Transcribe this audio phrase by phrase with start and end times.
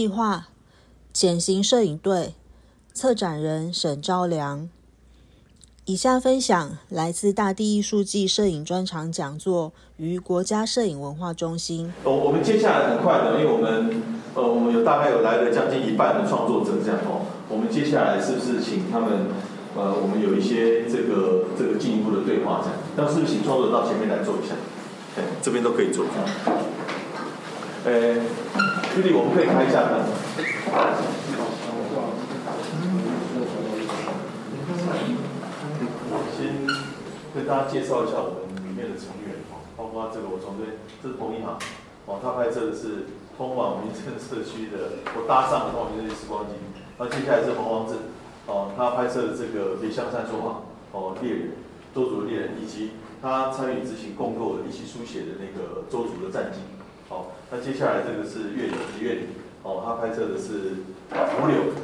[0.00, 0.46] 计划，
[1.12, 2.32] 减刑摄影队，
[2.94, 4.66] 策展人沈昭良。
[5.84, 11.92] 以下分享来自大地艺术季摄影专场讲座于国家摄影文化中心。
[12.04, 14.02] 哦，我们接下来很快的，因为我们
[14.34, 17.26] 呃，我们有大概有来了将近一半的创作者这样哦。
[17.50, 19.26] 我们接下来是不是请他们
[19.76, 22.78] 呃，我们有一些这个这个进一步的对话这样？
[22.96, 24.54] 那是不是请创作者到前面来做一下？
[25.18, 26.06] 哎，这边都可以做。
[27.82, 28.14] 呃，
[28.94, 30.04] 弟弟，我们可以开一下吗？
[36.36, 36.66] 先
[37.34, 41.56] 跟大家介绍一下我们里面的成员哦，包括这个我从这，这是彭一航，
[42.04, 46.52] 哦，他拍摄的是通往民生社区的，我搭上了通往民生时光机。
[46.98, 47.94] 那接下来是黄王志，
[48.44, 51.56] 哦，他拍摄的这个别香山说话，哦，猎人，
[51.94, 56.60] 周族的猎人，以及他参与执行共构的一起书写的那个周族的战绩。
[57.50, 59.26] 那接下来这个是月里，月里，
[59.64, 61.74] 哦，他拍摄的是胡柳，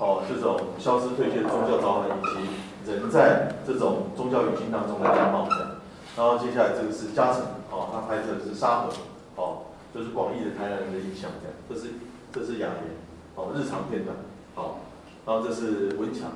[0.00, 2.50] 哦，这种消失退却的宗教召唤以及。
[2.84, 5.78] 人在这种宗教语境当中来讲冒的，
[6.16, 8.90] 然后接下来这个是嘉诚，哦，他拍摄的是沙河，
[9.36, 11.94] 哦，就是广义的台南人的印象这样，这是
[12.34, 12.98] 这是雅言，
[13.36, 14.16] 哦，日常片段，
[14.56, 14.80] 好，
[15.24, 16.32] 然后这是文强，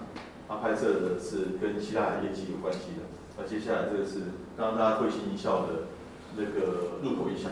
[0.47, 3.03] 他拍摄的是跟希腊的业绩有关系的，
[3.37, 5.91] 那接下来这个是刚刚大家会心一笑的
[6.37, 7.51] 那个入口印象，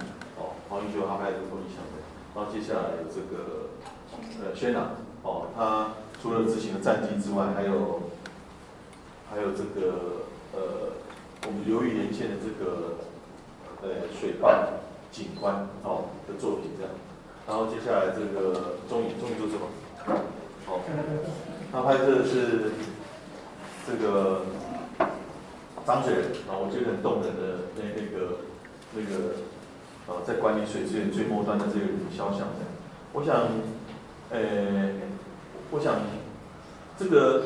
[0.75, 2.03] 哦，黄玉修他拍的入口意象的，
[2.35, 3.71] 然后接下来有这个
[4.43, 4.91] 呃轩朗，
[5.23, 8.11] 哦，他除了执行的战绩之外，还有。
[9.35, 10.93] 还有这个呃，
[11.45, 12.99] 我们流域连线的这个
[13.83, 14.69] 呃水坝
[15.11, 16.93] 景观哦的作品这样，
[17.49, 19.67] 然后接下来这个中影中影做什么？
[20.67, 20.79] 好，
[21.73, 22.71] 他拍摄的是
[23.89, 24.43] 这个
[25.85, 28.39] 张水人啊，我觉得很动人的那那个
[28.95, 29.35] 那个
[30.07, 32.71] 呃，在管理水资源最末端的这个肖像这样。
[33.13, 33.49] 我想，
[34.31, 34.91] 呃，
[35.71, 35.97] 我想
[36.99, 37.45] 这个。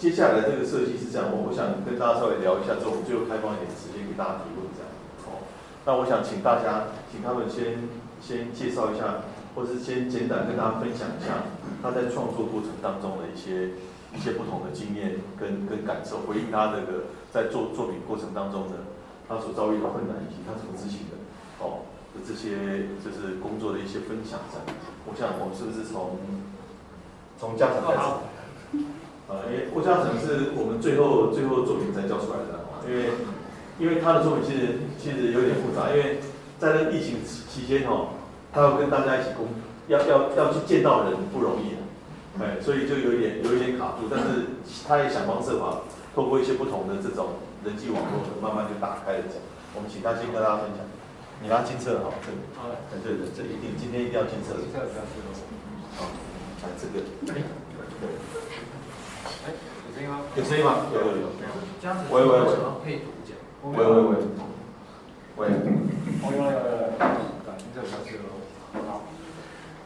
[0.00, 4.88] 接下来这个设计是这样，我我想跟大家稍微聊一下之后，我们最后开放一点时间给大家提问这样。
[5.28, 5.44] 哦，
[5.84, 7.84] 那我想请大家，请他们先
[8.16, 11.44] 先介绍一下，或是先简短跟大家分享一下
[11.84, 13.76] 他在创作过程当中的一些
[14.16, 18.88] 一些不同的经验跟跟感受，回应他这个在做作品过程当中的
[19.28, 21.19] 他所遭遇的困难以及他怎么执行的。
[21.60, 24.60] 哦，的这些就是工作的一些分享上。
[25.06, 26.18] 我想我们是不是从
[27.38, 28.84] 从家长开始？
[29.28, 33.12] 呃，因为郭嘉诚是我们最后最后作品才交出来的因为
[33.78, 36.18] 因为他的作品其实其实有点复杂，因为
[36.58, 38.18] 在那疫情期间哦，
[38.52, 39.46] 他要跟大家一起工，
[39.86, 41.80] 要要要去见到人不容易，啊
[42.42, 49.38] 哎，所以就有一点有一点卡住，但是他也想方设法，透过一些不同的这种人际网络，慢慢就打开了讲。
[49.76, 50.82] 我们请他先跟大家分享，
[51.42, 52.68] 你拿金色好，这里，好，
[53.00, 54.60] 对对，这一定今天一定要金色的，
[55.96, 56.04] 好，
[56.60, 57.40] 来这个，对。
[59.48, 59.56] 哎，
[59.88, 60.20] 有声音吗？
[60.36, 60.84] 有声音吗？
[60.92, 61.32] 有有有。
[61.80, 62.04] 这样子。
[62.12, 62.52] 喂喂喂。
[62.84, 63.32] 配图讲。
[63.72, 64.16] 喂喂喂。
[65.36, 65.48] 喂。
[66.20, 66.92] 哦有有有有。
[67.00, 68.28] 感情这比较适合。
[68.84, 69.08] 好。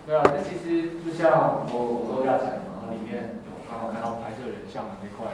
[0.06, 5.30] 对啊，那其实就像我我都要讲嘛，里面有刚好看到拍摄人像的那块，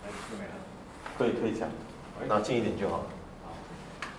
[0.00, 0.56] 哎，就没了。
[1.18, 1.68] 可以可以讲。
[2.26, 3.04] 拿近一点就好。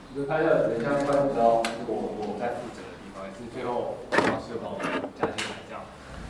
[0.07, 0.15] 好。
[0.15, 4.79] 就拍摄人像那块，不知道我我在负责的地方，也是最后老师帮我
[5.19, 5.81] 加进来这样。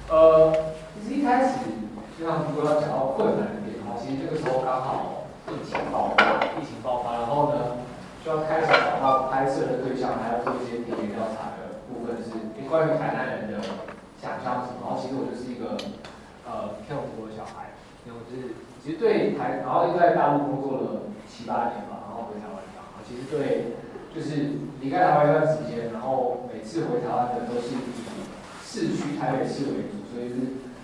[0.10, 0.54] 呃，
[1.02, 1.60] 其实一开始。
[2.18, 7.78] 就像如果要讲到困难的点的话，其实这个时候刚好疫情爆发，疫情爆发，然后呢，
[8.26, 12.34] 就要开始找到拍摄的对象，还要做一些田野调查的部分，是
[12.66, 13.62] 关于台南人的
[14.18, 14.82] 想象什么。
[14.82, 15.78] 然后其实我就是一个
[16.50, 17.78] 呃天龙国的小孩，
[18.09, 22.47] 然后就是其实对台，然后又在大陆工作了七八年吧，然后回台，
[23.08, 23.74] 其实对
[24.14, 27.80] 就是离开台湾一段时间，然后每次回台湾的都是以
[28.64, 30.36] 市区台北市为主，所以是。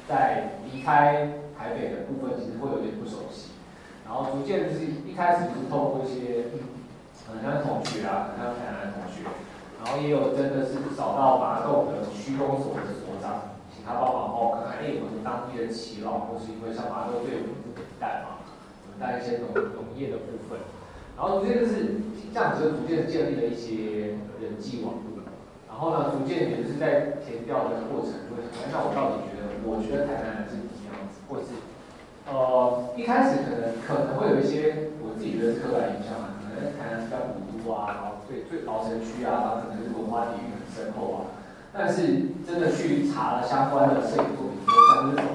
[0.03, 3.55] 在离开台北的部分，其实会有点不熟悉，
[4.03, 6.51] 然后逐渐就是一开始是透过一些，
[7.23, 9.23] 可能像同学啊，可能像台南同学，
[9.79, 18.43] 然后也有真的是找到麻豆的区公所的所长，请他帮忙哦，看看哎，我们当地的耆老，或是因为像麻豆对我们这带嘛，
[18.83, 20.59] 我们带一些农农业的部分，
[21.17, 22.01] 然后逐渐就是
[22.33, 25.23] 这样子，就逐渐建立了一些人际网络，
[25.67, 29.43] 然后呢，逐渐也就是在填调的过程，会那我到底觉得。
[29.65, 31.55] 我觉得台南人是什么样子，或是
[32.27, 41.39] 呃一开始可能可能会有一些我自己觉得是刻板印象啊，可能台南是叫古都啊，然后最最老城区啊，然后可能是文化底蕴很深厚啊。
[41.71, 45.31] 但是真的去查了相关的摄影作品，像这种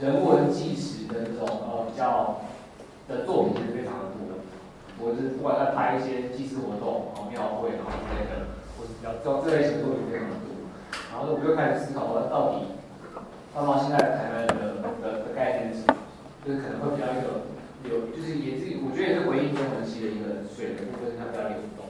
[0.00, 2.40] 人文纪实的这种呃比较
[3.04, 4.37] 的作品是非常的多的。
[5.00, 10.48] 我是不管在拍一些祭祀活动、哦庙会然后之类的，或是比较这这类型的作品非常的多。
[11.12, 12.72] 然后我就开始思考说，到底，
[13.54, 15.94] 放到现在台湾的的的概念是什么？
[16.42, 17.46] 就是可能会比较一个
[17.84, 21.84] 流，就是也是我觉得也是回应中文系的一个水的部分，它比较流动。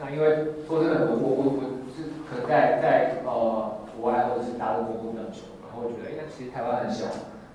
[0.00, 1.62] 那因为说真的，我我我我
[1.94, 7.06] 是可能在在呃国外或者是大陆工作比较久，然后我觉得，哎，那其实台湾很小，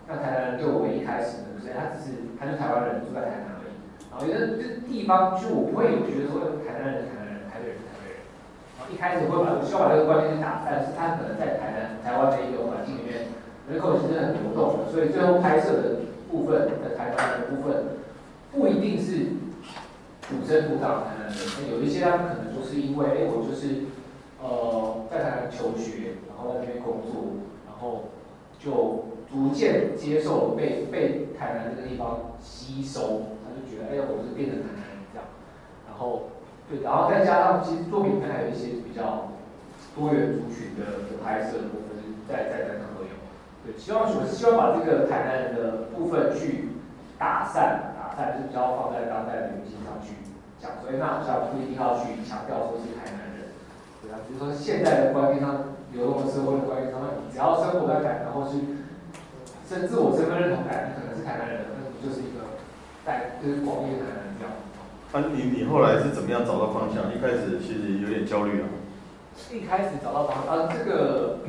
[0.07, 3.56] 那台南人对我们一开始呢，就是他只是他是台湾人住在台南
[4.17, 8.25] 我，觉得这地方就我不会有觉得说台南人台南人，台北人台北人，
[8.77, 13.29] 然后一开始会把需要把这个观念去打散，是他可能在台南台湾的一个环境里面
[13.69, 18.01] 人口其实很流动的，所以最后拍摄的部分的台湾的部分
[18.51, 19.37] 不一定是。
[20.27, 23.85] 土生土长台南人，有一些他们可能就是因为，哎，我就是
[24.43, 28.09] 呃在台南求学，然后在那边工作，然后
[28.59, 33.36] 就逐渐接受被被台南这个地方吸收，
[33.77, 35.29] 觉得，哎，我是变成台南人这样，
[35.85, 36.33] 然后
[36.65, 39.37] 对，然后再加上其实作品里面还有一些比较
[39.93, 43.13] 多元族群的的拍摄的部分，在在在场都有，
[43.61, 46.73] 对，希望我是希望把这个台南人的部分去
[47.21, 47.93] 打散。
[47.97, 50.17] 打散是比较放在当代的语境上去
[50.57, 53.53] 讲，所以那好像不一定要去强调说是台南人，
[54.01, 58.57] 对啊，比如说现在的观念上，流动的社会的观念上，你只要生活在台南，或是
[59.69, 62.36] 甚至我身份认同感，你可能是台南人，那你就是一个
[63.07, 64.51] 带就是广义的台南人这样？
[65.15, 67.07] 啊，你你后来是怎么样找到方向？
[67.15, 68.67] 一开始其实有点焦虑啊。
[69.49, 71.39] 一开始找到方向，啊，这个，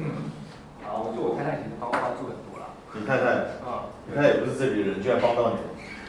[0.87, 2.71] 啊，我觉得我太太其实帮我帮助很多了。
[2.95, 3.59] 你太太？
[3.67, 5.59] 啊，你太太也不是这里的人，居然帮到你。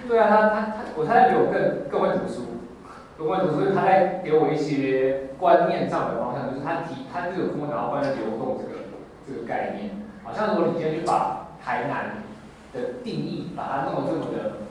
[0.08, 2.62] 对啊，他他他，我太太比我更更会读书，
[3.18, 8.86] 更会读书，他在给我一些观念上的方向，就是他提，他就有跟我讲到关于流动这个
[9.26, 12.22] 这个概念，好像如果你今天去把台南
[12.72, 14.69] 的定义，把它弄得这么的，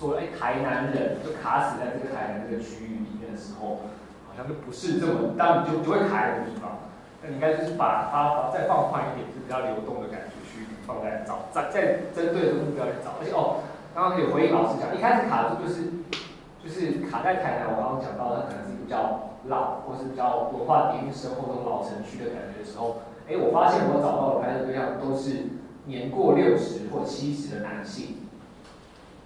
[0.00, 3.84] 说哎台南人就卡死在这个台南这个区域里面的时候，
[4.24, 6.88] 好像就不是这么，当你就就会卡一个地方，
[7.20, 13.60] 那你应该就是把它再放宽一点，是比较流动的感觉去放在找，在在针对这个目标去找，而且哦。
[13.92, 15.82] 刚刚有回应老师讲，一开始卡住就是
[16.62, 28.19] 就是卡在台南，我刚刚讲到，它可能是比较老，或是比较文化底蕴深厚的老城区的感觉的时候，哎，我发现我找到的拍摄对象都是年过六十或七十的男性，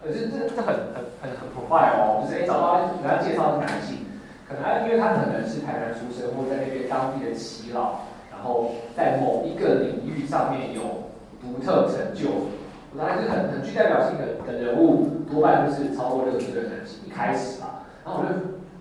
[0.04, 4.04] 可是这这很很很很破坏哦，就是哎找到人家介绍是男性，
[4.46, 11.10] 可能因为他可能是台南出生，或在那边当地的耆老，然后在某一个领域上面有
[11.40, 12.52] 独特成就。
[12.96, 17.00] 还是很很具代表性的的人物，多半都是超过六十岁的男性。
[17.04, 18.30] 一开始吧，然后我就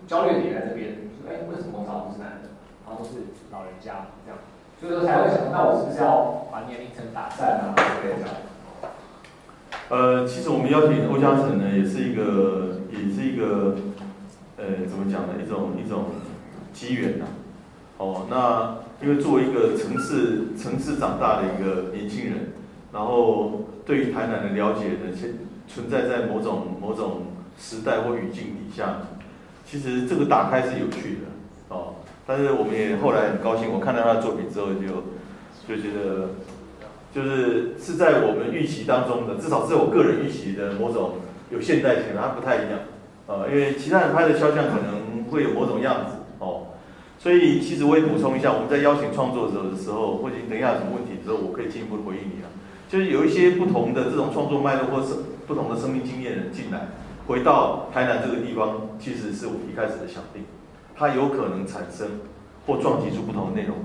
[0.05, 2.53] 焦虑点在这边，说哎，为什么我找都是男的，
[2.85, 4.37] 然后都是老人家这样，
[4.77, 7.73] 所以说才会想，那我是不是要把年龄层打散啊？
[7.73, 8.29] 这样。
[9.89, 13.75] 呃，其实我们邀请欧嘉诚呢，也是一个，也是一个，
[14.57, 15.33] 呃，怎么讲呢？
[15.43, 16.05] 一种一种
[16.73, 17.25] 机缘呐。
[17.97, 22.53] 哦，那因为作为一个城市城市长大的一个年轻人，
[22.91, 23.61] 然后。
[23.85, 25.33] 对于台南的了解呢，存
[25.67, 27.23] 存在在某种某种
[27.59, 28.95] 时代或语境底下，
[29.65, 31.27] 其实这个打开是有趣的
[31.67, 31.95] 哦。
[32.25, 35.03] 但是我们也后来很高兴，我看到他的作品之后，就
[35.67, 36.29] 就觉得
[37.13, 41.11] 就是是在我们预期当中的，至少是我个人预期的某种
[41.51, 42.79] 有现代性，它不太一样
[43.27, 46.67] 呃，因为其他人拍的肖像可能会有某种样子哦。
[47.19, 52.49] 所以其实我也补充一下，我们在邀请创作者的时候，或者等一下有什么问题的时候，我可以进一步回应你啊。
[52.89, 55.13] 就是有一些不同的这种创作脉络，或是
[55.47, 56.87] 不同的生命经验人进来，
[57.27, 60.43] 回到台南这个地方，其实是我一开始的想定，
[60.95, 62.19] 它有可能产生
[62.67, 63.77] 或撞击出不同的内容。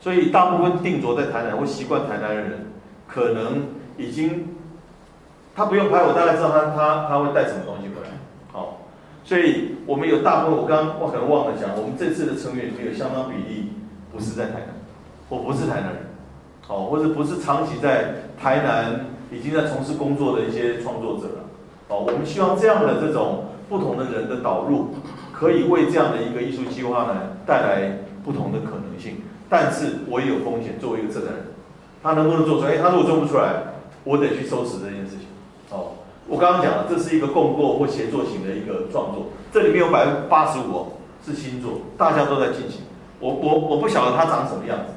[0.00, 2.67] 所以大部分定着在台南或习惯台南的人，
[3.08, 4.48] 可能已经
[5.56, 8.10] 他不用拍，我大概知道他他他会带什么东西回来。
[8.52, 8.82] 好，
[9.24, 13.72] 所以我们有大部分，我刚刚我可能忘了讲，我们这次的成员里面有相当比例
[14.12, 14.76] 不是在台南，
[15.28, 16.08] 或不是台南人。
[16.68, 21.40] 哦，或者不是长期在台南已经在从事工作的一些创作者了。
[21.88, 24.90] 哦，我们希望这样的这种不同的人的导入，
[25.32, 27.14] 可以为这样的一个艺术计划呢
[27.46, 29.22] 带来不同的可能性。
[29.48, 31.42] 但是我也有风险，作为一个策展人，
[32.02, 32.72] 他能不能做出来？
[32.72, 33.62] 哎，他如果做不出来，
[34.04, 35.26] 我得去收拾这件事情。
[35.70, 35.92] 哦，
[36.26, 42.82] 我刚刚讲了，这是一个共构或协作型的一个创作，这里面有百分之八十五是新作，大家都在进行。
[43.20, 44.94] 我我我不晓得它长什么样子。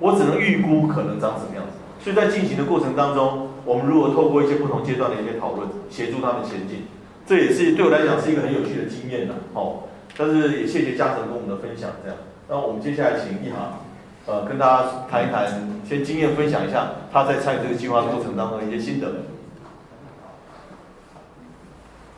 [0.00, 6.88] 我只能预估可能长什么样子，所以在进行的过程当中，我们如果透过一些不同阶段的一些讨论，协助他们前进，
[7.24, 9.84] 这也是对我来讲是一个很有趣的经验的，哦。
[10.16, 12.18] 但是也谢谢嘉诚跟我们的分享，这样。
[12.48, 13.83] 那我们接下来请一航，
[14.26, 15.46] 呃，跟大家谈一谈，
[15.86, 19.06] 先经验分享一下他在参与这个计划过程当中的一些心得。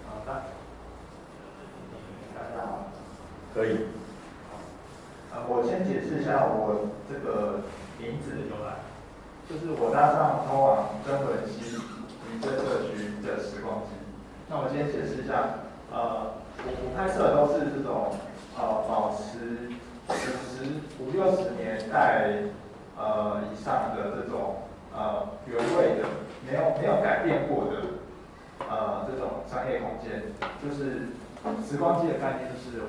[0.06, 0.42] 好的，
[2.32, 2.86] 大家好，
[3.52, 3.88] 可以。
[5.48, 7.62] 我先解释一下我这个
[7.98, 8.82] 名字的由来
[9.48, 11.76] 就是我搭上通往真文溪
[12.30, 13.98] 民生社区的时光机。
[14.48, 15.58] 那我今天解释一下，
[15.92, 18.14] 呃，我我拍摄都是这种
[18.56, 19.75] 呃保持五
[20.08, 20.64] 十
[21.02, 22.42] 五六十年代
[22.96, 24.62] 呃以上的这种
[24.94, 26.06] 呃原味的，
[26.46, 27.72] 没有没有改变过的
[28.68, 30.22] 呃这种商业空间，
[30.62, 31.08] 就是
[31.66, 32.84] 时光机的概念，就是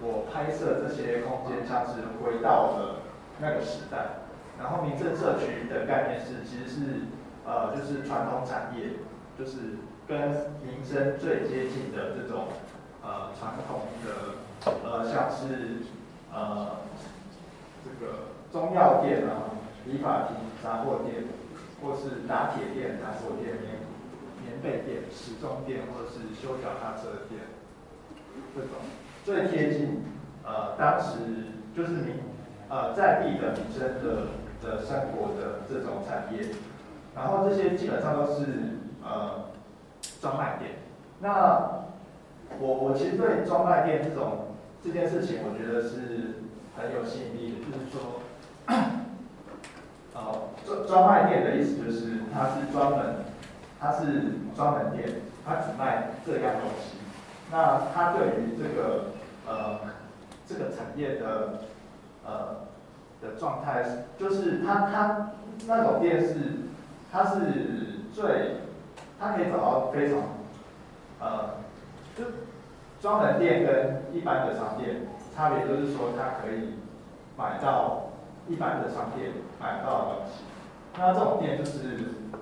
[0.00, 3.02] 我拍摄这些空间像是回到了
[3.40, 4.22] 那个时代。
[4.60, 7.06] 然后民政社区的概念是，其实是
[7.44, 8.90] 呃，就是传统产业，
[9.36, 10.30] 就是跟
[10.62, 12.46] 民生最接近的这种
[13.02, 14.38] 呃传统的
[14.84, 15.82] 呃，像是
[16.32, 16.80] 呃
[17.84, 19.52] 这个中药店啊、
[19.86, 21.24] 理发厅、杂货店，
[21.82, 23.78] 或是打铁店、杂货店、棉
[24.44, 27.42] 棉被店、时钟店，或者是修脚踏车店，
[28.54, 28.70] 这种
[29.24, 30.04] 最贴近
[30.44, 31.18] 呃当时
[31.76, 32.16] 就是民
[32.68, 34.26] 呃在地的民生的。
[34.62, 36.54] 的生活的这种产业，
[37.16, 38.46] 然后这些基本上都是
[39.02, 39.46] 呃
[40.20, 40.70] 专卖店。
[41.18, 41.82] 那
[42.60, 44.51] 我我其实对专卖店这种
[44.84, 46.42] 这件事情，我觉得是
[46.76, 47.56] 很有吸引力的。
[47.66, 48.20] 就是说，
[50.14, 53.24] 呃专专卖店的意思就是它是专门，
[53.80, 55.08] 它是专门店，
[55.46, 56.98] 它只卖这样东西。
[57.50, 59.12] 那它对于这个
[59.46, 59.80] 呃
[60.46, 61.60] 这个产业的
[62.24, 62.62] 呃。
[63.22, 63.84] 的状态，
[64.18, 65.30] 就是它它
[65.68, 66.34] 那种店是，
[67.12, 67.38] 它是
[68.12, 68.56] 最，
[69.20, 70.18] 它可以找到非常，
[71.20, 71.54] 呃，
[72.18, 72.24] 就
[73.02, 76.74] 专门店跟一般的商店差别就是说，它可以
[77.36, 78.12] 买到
[78.48, 80.44] 一般的商店买不到的东西。
[80.96, 81.80] 那这种店就是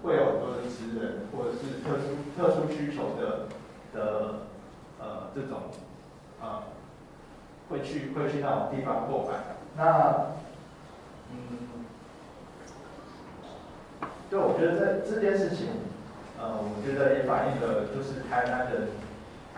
[0.02, 2.04] 会有很多的职人或者是特殊
[2.36, 3.46] 特殊需求的
[3.94, 4.34] 的
[4.98, 5.62] 呃这种
[6.42, 6.64] 呃
[7.70, 9.38] 会去会去那种地方购买。
[9.78, 10.26] 那
[11.32, 11.86] 嗯，
[14.28, 15.68] 对，我觉得这这件事情，
[16.38, 18.88] 呃，我觉得也反映了就是台南的，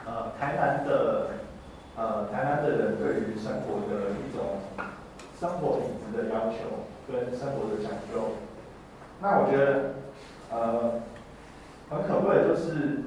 [0.05, 1.29] 呃，台南的，
[1.97, 4.61] 呃，台南的人对于生活的一种
[5.39, 8.37] 生活品质的要求跟生活的讲究。
[9.21, 9.95] 那我觉得，
[10.51, 11.01] 呃，
[11.91, 13.03] 很可贵的就是，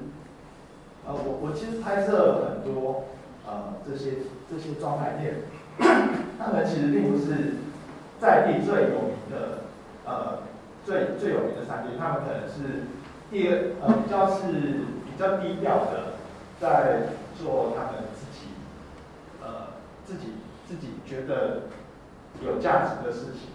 [1.06, 3.04] 呃，我我其实拍摄很多，
[3.46, 4.12] 呃，这些
[4.50, 5.34] 这些装卖店，
[6.38, 7.54] 他们其实并不是。
[8.18, 9.58] 在地最有名的，
[10.06, 10.38] 呃，
[10.86, 12.88] 最最有名的餐厅，他们可能是
[13.30, 14.46] 第二，呃，比较是
[15.04, 16.05] 比较低调的，
[16.60, 17.08] 在
[17.38, 18.48] 做他们自己，
[19.42, 19.68] 呃，
[20.04, 20.34] 自己
[20.66, 21.62] 自己觉得
[22.42, 23.50] 有价值的事情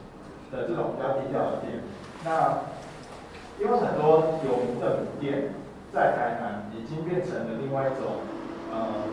[0.52, 1.82] 的这种比较低调的店。
[2.24, 2.60] 那
[3.60, 5.54] 因为很多有名的名店
[5.94, 8.22] 在台南已经变成了另外一种，
[8.72, 9.04] 呃，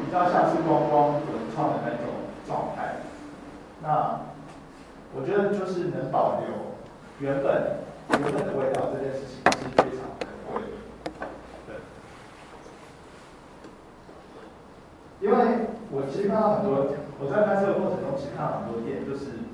[0.00, 1.22] 比较像是观光文
[1.54, 2.14] 创的那种
[2.46, 2.96] 状态。
[3.82, 4.20] 那
[5.14, 6.48] 我觉得就是能保留
[7.20, 7.78] 原本
[8.10, 11.26] 原本的味道这件事情是非常可贵的，
[11.66, 11.76] 对。
[15.24, 16.84] 因为我其实看到很多，
[17.16, 19.48] 我在拍摄的过程中其实看到很多店，就是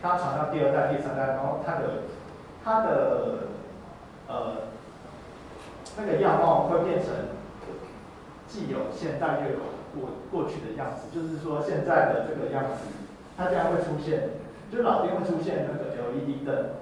[0.00, 2.08] 它传到第二代、第三代，然后它的
[2.64, 3.52] 它的
[4.32, 4.72] 呃
[6.00, 7.36] 那个样貌会变成
[8.48, 9.60] 既有现代又有
[9.92, 12.88] 过过去的样子，就是说现在的这个样子，
[13.36, 14.40] 它竟然会出现。
[14.72, 16.80] 就老店会出现那个 LED 灯，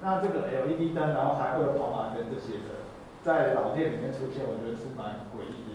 [0.00, 2.86] 那这个 LED 灯，然后还会有跑马灯这些的，
[3.24, 5.67] 在老店里面出现，我觉得是蛮诡异。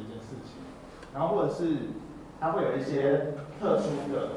[1.13, 1.63] 然后或者是
[2.39, 4.29] 它会有一些特殊的，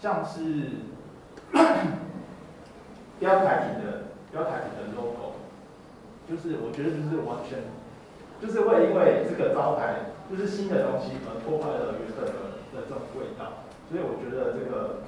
[0.00, 0.40] 像是
[3.20, 5.34] 标牌体的标牌体的 logo，
[6.28, 7.64] 就是我觉得就是完全
[8.40, 12.32] 就是会因为这个招牌就是新的东西而破坏了原本的
[12.74, 15.00] 的这种味道，所以我觉得这个。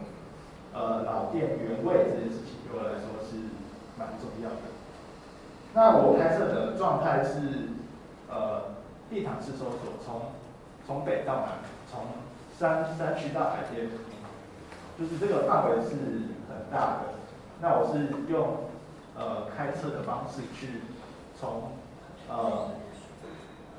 [0.71, 3.35] 呃，老店原味这件事情对我来说是
[3.99, 4.69] 蛮重要的。
[5.75, 7.73] 那我拍摄的状态是，
[8.31, 8.77] 呃，
[9.11, 10.21] 地毯式搜索，从
[10.89, 11.49] 从北到南，
[11.91, 12.01] 从
[12.59, 13.91] 山山区到海边，
[14.99, 15.91] 就是这个范围是
[16.49, 17.01] 很大的。
[17.61, 18.57] 那我是用
[19.15, 20.81] 呃开车的方式去
[21.39, 21.73] 从
[22.31, 22.71] 呃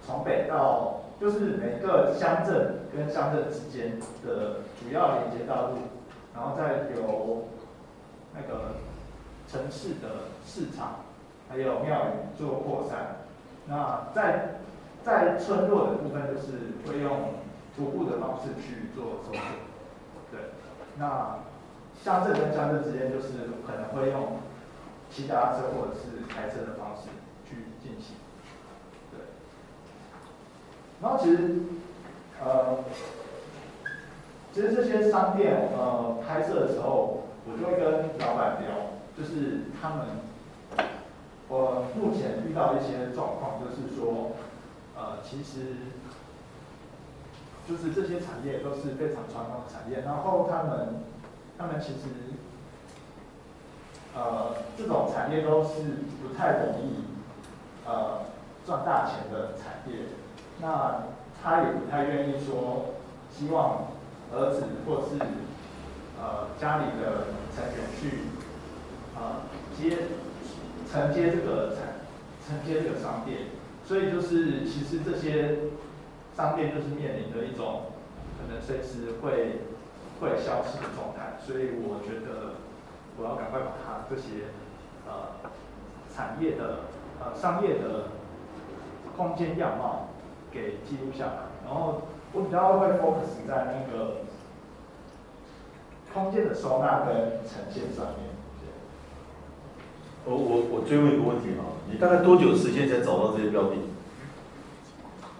[0.05, 5.77] 从北到，就是每个乡镇跟乡镇之间的主要连接道路。
[6.35, 7.47] 然后再由
[8.35, 8.75] 那个
[9.51, 10.97] 城市的市场，
[11.49, 13.17] 还有庙宇做扩散。
[13.65, 14.58] 那在
[15.03, 17.33] 在村落的部分，就是会用
[17.75, 19.41] 徒步的方式去做搜索。
[20.31, 20.39] 对，
[20.97, 21.39] 那
[22.03, 23.27] 乡镇跟乡镇之间，就是
[23.65, 24.37] 可能会用
[25.09, 27.09] 骑脚踏车或者是开车的方式
[27.49, 28.15] 去进行。
[29.11, 29.19] 对，
[31.01, 31.59] 然后其实，
[32.43, 32.79] 呃。
[34.51, 40.07] 其实这些商店，呃，拍摄的时候，我就会跟老板聊，就是他们，
[41.47, 44.31] 我目前遇到一些状况，就是说，
[44.99, 45.77] 呃，其实，
[47.65, 51.01] 就是这些产业都是非常传统的产业，然后他们，
[51.57, 52.35] 他们其实，
[54.13, 55.69] 呃，这种产业都是
[56.21, 57.05] 不太容易，
[57.87, 58.23] 呃，
[58.65, 60.07] 赚大钱的产业，
[60.59, 61.05] 那
[61.41, 62.95] 他也不太愿意说，
[63.31, 63.87] 希望
[64.33, 65.17] 儿子或是，
[66.19, 68.27] 呃，家里的成员去。
[69.15, 69.43] 啊，
[69.77, 69.97] 接
[70.89, 71.83] 承接这个产
[72.47, 73.39] 承接这个商店，
[73.89, 75.57] 所以就是其实这些
[76.37, 77.85] 商店就是面临着一种
[78.37, 79.61] 可能随时会
[80.21, 82.53] 会消失的状态，所以我觉得
[83.17, 84.45] 我要赶快把它这些
[85.07, 85.49] 呃
[86.15, 86.81] 产业的
[87.19, 88.09] 呃商业的
[89.17, 90.09] 空间样貌
[90.51, 94.17] 给记录下来，然后我比较会 focus 在那个
[96.13, 98.28] 空间的收纳跟呈现上面。
[100.29, 103.75] 我我我追问一个问题啊，你大概多久时间才找到这些标的？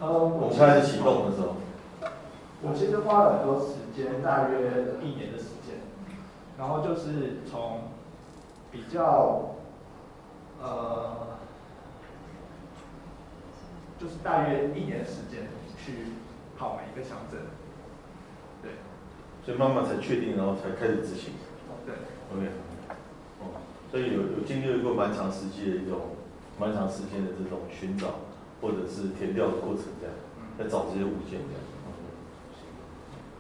[0.01, 1.57] 呃，我们开始启动的时候，
[2.63, 5.77] 我其实花了很多时间，大约一年的时间，
[6.57, 7.81] 然后就是从
[8.71, 9.55] 比较
[10.59, 11.37] 呃，
[13.99, 16.13] 就是大约一年的时间去
[16.57, 17.41] 跑每一个乡镇，
[18.63, 18.71] 对，
[19.45, 21.33] 所以慢慢才确定，然后才开始执行。
[21.85, 21.93] 对
[22.33, 22.49] ，OK。
[23.91, 26.15] 所以有有经历过蛮长时期的一种
[26.59, 28.19] 蛮长时间的这种寻找
[28.61, 30.15] 或者是填掉的过程，这样
[30.59, 31.63] 在找这些物件这样。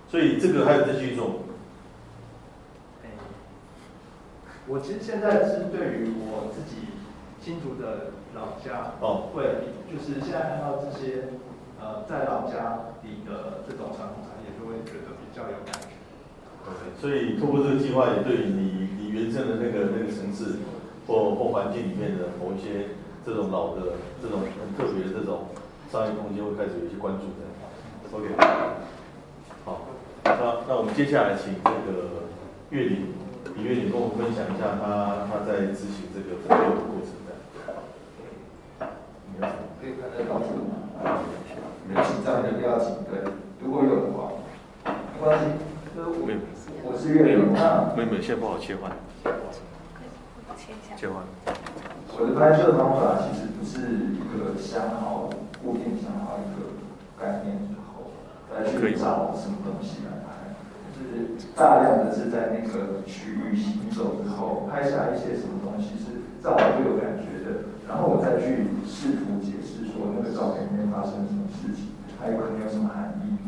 [0.09, 1.41] 所以这个还有这是一种，
[4.67, 6.87] 我其实现在是对于我自己
[7.39, 11.37] 新竹的老家哦，会就是现在看到这些
[11.79, 15.93] 呃在老家里的这种传统产业，就会觉得比较有感觉。
[16.65, 18.88] OK，所以透过这个计划，也对你。
[19.09, 20.59] 原生的那个那个城市
[21.07, 22.95] 或或环境里面的某一些
[23.25, 25.49] 这种老的这种很特别的这种
[25.91, 27.49] 商业空间会开始有一些关注的。
[28.11, 28.25] OK，
[29.65, 29.81] 好，
[30.23, 30.31] 那
[30.67, 32.25] 那我们接下来请这个
[32.71, 33.13] 岳林
[33.55, 37.29] 李岳林跟我们分享一下他他在执行这个奋斗的过程的。
[39.79, 40.43] 可以看得到吗？
[41.87, 43.31] 没紧张的不要紧，对，
[43.63, 44.33] 如果有的话，
[44.83, 45.68] 没关系。
[47.09, 47.15] 没有。
[47.15, 48.91] 我是岳林，那没有没有，现在不好切换。
[50.95, 51.23] 切换。
[52.13, 55.29] 我的拍摄方法其实不是一个想好
[55.63, 56.75] 固定想好一个
[57.17, 58.11] 概念之后，
[58.51, 60.53] 来去找什么东西来拍，
[60.93, 73.39] 就是大量的是在那个区域行走之后，拍下一些什么东西是照我就有感觉的，然后我再去试图解释说那个照片里面发生了什么事情，还有可能有什么含义。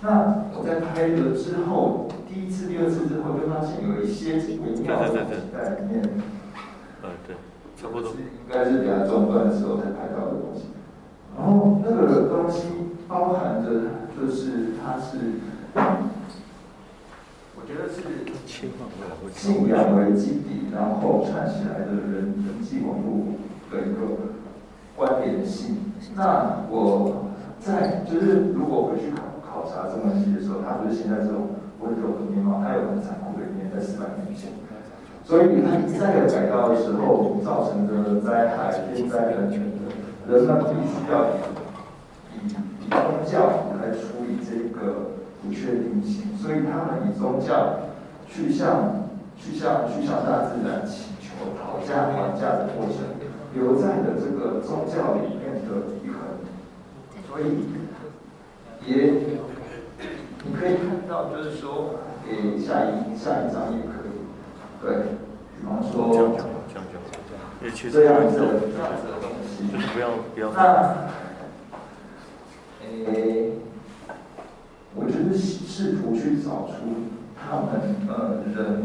[0.00, 2.06] 那我在拍了之后。
[2.34, 6.02] 第一次、第二次之后，就发现有一些微妙的东西在里面。
[7.04, 7.36] 嗯，对，
[7.80, 8.10] 差不多。
[8.10, 10.74] 应该是比较中断的时候才拍到的东西。
[11.38, 12.66] 然后那个东西
[13.06, 13.70] 包含着，
[14.18, 15.38] 就是它是，
[17.54, 18.02] 我觉得是
[19.32, 23.38] 信仰为基底，然后串起来的人人际网络
[23.70, 24.34] 的一个
[24.96, 25.76] 关联性。
[26.16, 31.62] 那我在就是如果回去考考察这东西的时候，它不是现在这种。
[31.80, 34.50] 温柔的面貌，它有很残酷的一面，在四百年前。
[35.24, 42.46] 所以它一再的改造的时候，造成的灾害、天灾人权的，人们必须要以
[42.84, 46.36] 以宗教来处理这个不确定性。
[46.36, 47.88] 所以他们以宗教
[48.28, 49.08] 去向
[49.38, 53.00] 去向去向大自然祈求讨价还价的过程，
[53.54, 56.20] 留在了这个宗教里面的遗痕。
[57.26, 57.64] 所以
[58.86, 59.14] 也。
[60.64, 61.96] 可以看到，就是说，
[62.26, 64.24] 诶，下一下一张也可以，
[64.80, 64.96] 对，
[65.60, 66.84] 比方说，这样这样
[67.92, 70.50] 这样子的东西，不要不要。
[70.54, 71.10] 那，
[72.80, 73.52] 诶，
[74.94, 76.72] 我就是试图去找出
[77.36, 78.84] 他们呃人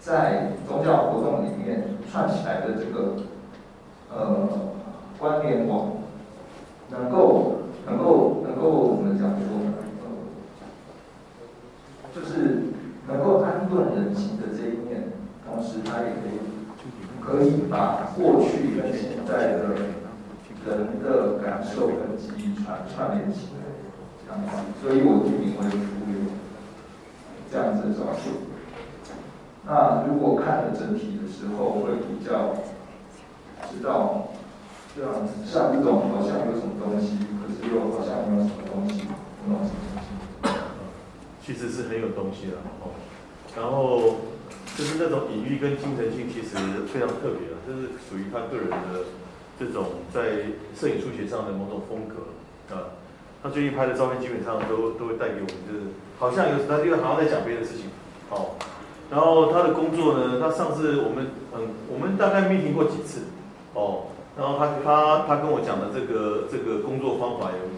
[0.00, 3.18] 在宗教活动里面串起来的这个
[4.12, 4.48] 呃
[5.16, 5.92] 关联网，
[6.90, 9.46] 能够能够能够怎么讲说？
[12.14, 12.64] 就是
[13.08, 15.12] 能够安顿人心的这一面，
[15.46, 16.34] 同时它也可以
[17.22, 19.74] 可以把过去跟现在的
[20.66, 23.62] 人的感受跟记忆串串联起来，
[24.26, 24.50] 这样子。
[24.82, 26.18] 所以我定名为“浮流”
[27.50, 28.50] 这样子的招数。
[29.64, 32.54] 那如果看了整体的时候，会比较
[33.70, 34.28] 知道
[34.96, 39.06] 这样子，像这种好像有什么东西，可是又好像没有什么东西，
[39.46, 39.62] 那种。
[41.44, 42.94] 其实是很有东西的哦，
[43.56, 44.14] 然后
[44.82, 46.58] 就是那种隐喻跟精神性其实
[46.90, 49.06] 非常特别啊，这是属于他个人的
[49.56, 52.98] 这种在摄影书写上的某种风格啊。
[53.40, 55.86] 他最近拍的照片基本上都都会带给我们，就是
[56.18, 57.86] 好像有他就好像在讲别的事情，
[58.30, 58.58] 哦。
[59.08, 63.20] 然后他的工作呢，他上次我们嗯，我们大概 meeting 过几次，
[63.74, 64.10] 哦。
[64.36, 67.70] 然后他他他跟我讲的这个这个工作方法有，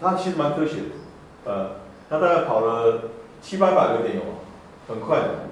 [0.00, 1.70] 他其实蛮科学的，呃，
[2.08, 3.10] 他大概跑了
[3.42, 4.22] 七八百个点有，
[4.88, 5.44] 很快的。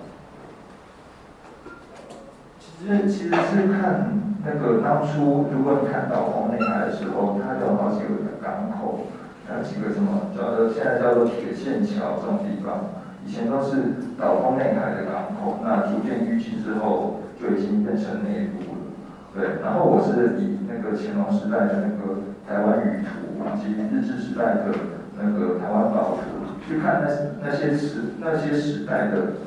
[2.85, 4.13] 其实其实是看
[4.45, 9.09] 那个当初，如果你看到红内海的时候，它有好几个港口，
[9.49, 12.93] 那几个什么叫做现在叫做铁线桥这种地方，
[13.25, 18.77] 以前都是岛东内海的港口，那逐渐淤积之后，就已经变成内陆。
[19.33, 24.77] 对，然后我是以那个乾隆时代的那个台湾舆图，以及日治时代的
[25.17, 29.41] 那个台湾宝图，去看那那些时那些时代的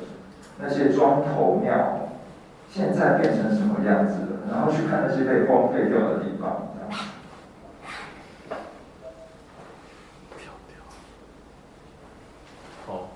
[0.60, 2.07] 那些庄头庙，
[2.70, 4.26] 现在变成什么样子了？
[4.50, 6.68] 然后去看那些被荒废掉的地方，
[12.86, 13.10] 好，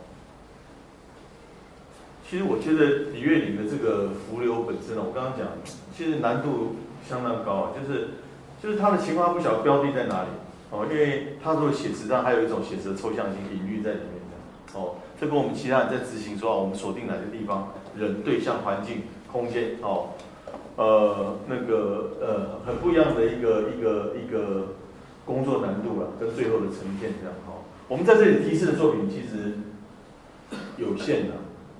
[2.28, 5.46] 其实我觉得李月岭的这个浮流本身呢，我刚刚讲。
[5.94, 8.08] 其实难度相当高啊，就是
[8.62, 10.28] 就是他的情况不晓得标的在哪里
[10.70, 20.10] 哦，因为他说写实上还有一种写实的抽象性隐喻在里面的哦，这跟我们其他人在执行说我们锁定哪个地方人、对象、环境、空间哦，
[20.76, 24.74] 呃那个呃很不一样的一个一个一个
[25.24, 27.64] 工作难度了，跟最后的呈现这样哈。
[27.88, 29.54] 我们在这里提示的作品其实
[30.76, 31.34] 有限的。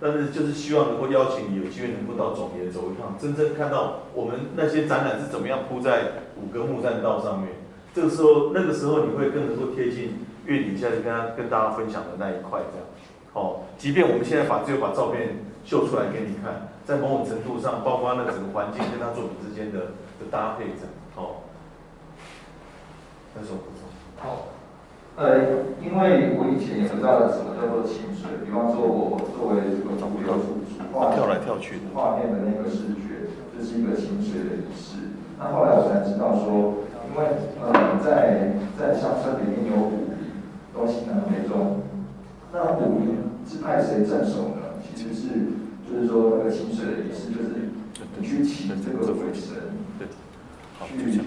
[0.04, 7.50] 但是就是希望能够邀请你有机会能够到总爷走一趟，真正看到我们那些展览是怎么样铺在五个木栈道上面。
[7.94, 12.86] 这个时候，那个时候你会更能够贴近月底下去跟他跟大家分享的那一块这样。
[13.34, 20.92] 哦，即便我们现在把只有把照片秀出来给你看，在某种程度上，包括那整个环境跟他作品之间的的搭配这样。
[21.16, 21.46] 哦，
[23.34, 23.86] 那是我补充。
[24.18, 24.48] 好。
[25.14, 35.12] 呃，因为我以前也不知道什么叫做清水，比方说我作为这个主流主主画跳来跳去的画面的那个视觉，这是一个清水的仪式。
[35.36, 37.28] 那后来我才知道说，因为
[37.60, 40.40] 呃，在在乡村里面有武林，
[40.72, 41.84] 东西南北中，
[42.48, 44.80] 那武林是派谁镇守呢？
[44.80, 45.28] 其实是
[45.92, 47.68] 就是说那个清水的意思，就是
[48.18, 49.54] 你去请这个鬼神，
[50.96, 51.20] 去去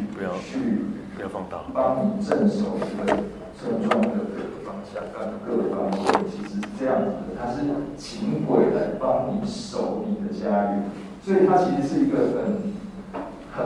[1.15, 3.23] 不要放大，帮你镇守这个。
[3.55, 5.01] 症状的各个方向、
[5.47, 5.95] 各个方位，
[6.29, 7.39] 其实是这样子的。
[7.39, 7.61] 他是
[7.95, 10.83] 请鬼来帮你守你的家园，
[11.23, 13.15] 所以它其实是一个很、
[13.53, 13.65] 很、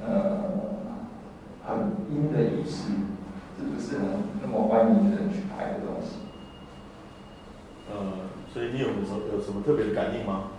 [0.00, 0.08] 呃、
[1.62, 2.90] 很阴的意思，
[3.58, 4.06] 这不是很
[4.40, 6.16] 那么欢迎人去拍的东西。
[7.90, 7.94] 呃，
[8.52, 10.50] 所以你有什么有什么特别的感应吗？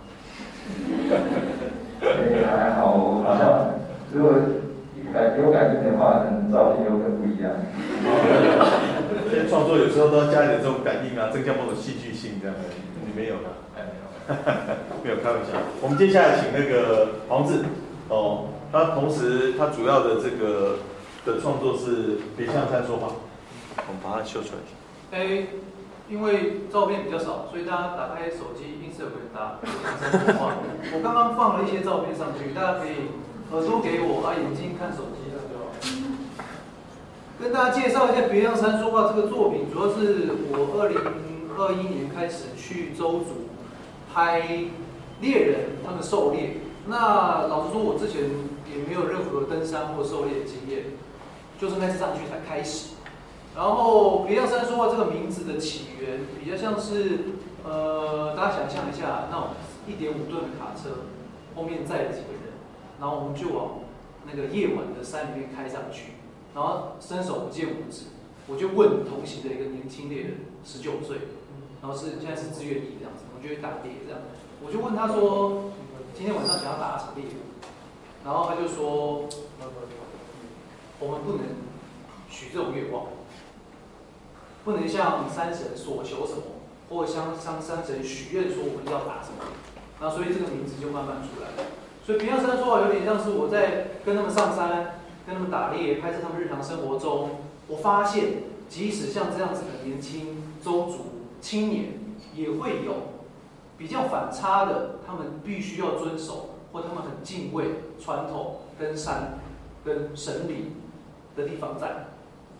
[2.02, 3.74] 也还好，好像
[4.12, 4.32] 如果。
[5.12, 7.52] 感有感应的话，可能照片有点不一样。
[9.30, 12.62] 这些创作有时候都要加一点这种感应啊，增加某种戏剧性这样的。
[13.06, 13.50] 你没有吗？
[13.76, 14.34] 没有。
[15.04, 15.52] 没有开玩笑。
[15.80, 17.60] 我们接下来请那个黄志
[18.08, 20.78] 哦，他同时他主要的这个
[21.24, 23.12] 的创作是别向山说话。
[23.86, 25.16] 我们把它秀出来。
[25.20, 25.46] 哎，
[26.08, 29.58] 因为照片比较少，所以大家打开手机音色会很大。
[29.62, 30.54] 说话。
[30.92, 33.22] 我刚刚放了一些照片上去，大家可以。
[33.52, 35.64] 耳朵给我，啊，眼睛看手机，这样就好。
[37.38, 40.98] 跟大家介绍一下《别样山说话》这个作品，主要是我二零
[41.56, 43.46] 二一年开始去周族
[44.12, 44.40] 拍
[45.20, 46.56] 猎人他们狩猎。
[46.86, 48.22] 那老实说，我之前
[48.66, 50.86] 也没有任何登山或狩猎的经验，
[51.60, 52.93] 就是那次上去才开始。
[53.54, 57.20] 然后《别样山说话》这个名字的起源，比较像是，
[57.62, 59.48] 呃，大家想象一下，那种
[59.86, 61.06] 一点五吨的卡车
[61.54, 62.54] 后面载了几个人。
[63.00, 63.80] 然后我们就往
[64.24, 66.12] 那个夜晚的山里面开上去，
[66.54, 68.06] 然后伸手不见五指，
[68.46, 71.18] 我就问同行的一个年轻猎人，十九岁，
[71.82, 74.20] 然后是现在是志愿役这样子，我就去打猎这样，
[74.64, 75.70] 我就问他说，
[76.16, 77.38] 今天晚上想要打什么猎物？
[78.24, 79.28] 然后他就说，
[80.98, 81.40] 我们不能
[82.30, 83.06] 许这种愿望，
[84.64, 86.42] 不能向山神所求什么，
[86.88, 89.44] 或向向山神许愿说我们要打什么，
[90.00, 91.70] 那所以这个名字就慢慢出来了。
[92.04, 97.30] 所以平阳山说话有点像是我在跟他们上山、跟他们打猎、拍摄他们日常生活中，
[97.68, 100.98] 我发现即使像这样子的年轻周族
[101.40, 101.92] 青年，
[102.34, 102.94] 也会有
[103.76, 107.66] 比较反差的，他们必须要遵守或他们很敬畏
[107.98, 109.38] 传统跟山
[109.84, 110.74] 跟神灵
[111.36, 112.06] 的地方在。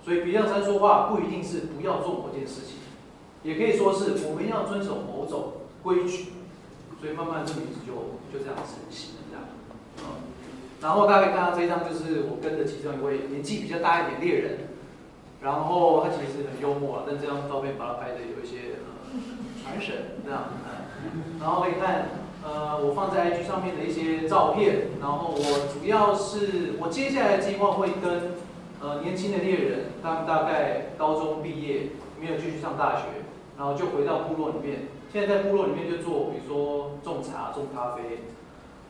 [0.05, 2.77] 所以比较三说话不一定是不要做某件事情，
[3.43, 6.27] 也可以说是我们要遵守某种规矩。
[7.01, 7.93] 所以慢慢这名字就
[8.33, 9.45] 就这样成型了这样。
[10.81, 14.59] 然后大家可以看到这张就是我跟的其中一位年纪比较大一点猎人，
[15.43, 18.81] 然后他其实很幽默啊，但这张照片把他拍的有一些
[19.63, 20.45] 传神这样。
[21.41, 22.09] 然后可以看
[22.43, 28.33] 呃我放在 IG 上面的一些照片，然后我主要是我接下来的计划会跟
[28.85, 31.89] 呃年轻的猎人，他们大概高中毕业
[32.21, 33.25] 没有继续上大学，
[33.57, 34.89] 然后就回到部落里面。
[35.11, 38.29] 现在在部落里面就做，比如说种茶、种咖啡，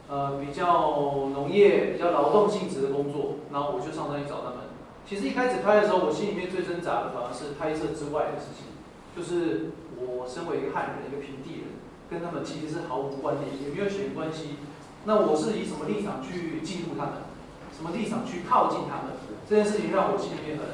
[0.08, 3.36] 呃，比较农业、比较劳动性质的工作。
[3.52, 4.66] 然后我就上山去找他们。
[5.06, 8.74] 其实一开始拍的时候，我心里面最挣扎的反而是拍摄之外的事情，
[9.14, 11.78] 就是我身为一个汉人、一个平地人，
[12.10, 14.58] 跟他们其实是毫无关联，也没有血缘关系。
[15.04, 17.30] 那我是以什么立场去记录他们？
[17.70, 19.14] 什么立场去靠近他们？
[19.48, 20.64] 这件事情让我心里面很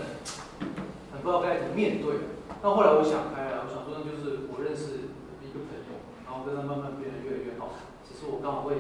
[1.12, 2.30] 很不知道该怎么面对。
[2.62, 5.10] 那后来我想开了，我想说那就是我认识
[5.42, 7.74] 一个朋友，然后跟他慢慢变得越来越好。
[8.06, 8.76] 只是我刚好会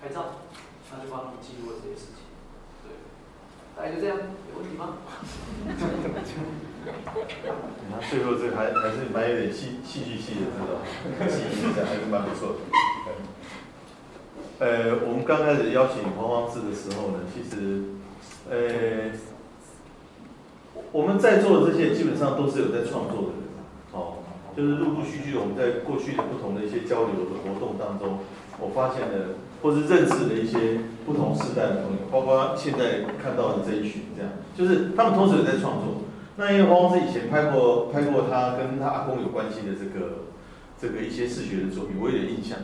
[0.00, 0.40] 拍照，
[0.92, 2.24] 那就帮他们记录了这些事情。
[2.86, 2.94] 对，
[3.76, 5.02] 大概就这样，有问题吗？
[7.90, 10.80] 那最后这还还是蛮有点戏戏剧系的这种
[11.28, 12.60] 戏剧，这样还是蛮不错的。
[14.60, 17.82] 呃，我们刚开始邀请黄黄志的时候呢，其实，
[18.50, 19.12] 呃，
[20.90, 23.44] 我们在座的这些基本上都是有在创作的人，
[23.92, 24.24] 哦，
[24.56, 28.20] 就是陆陆续续我们在过去的不同的一些交流的活动当中，
[28.58, 36.08] 我发现了或是认识了一些不同时代的朋友，包括现在看到的这一群，这样，就是他们同时有在创作。
[36.36, 40.24] 那因为黄黄志以前拍过拍过他跟他阿公有关系的这个
[40.80, 42.58] 这个一些视觉的作品，我有点印象。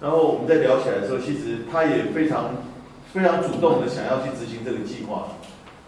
[0.00, 2.50] 然后我们在聊起来的时候，其实他也非常
[3.12, 5.28] 非常主动的想要去执行这个计划。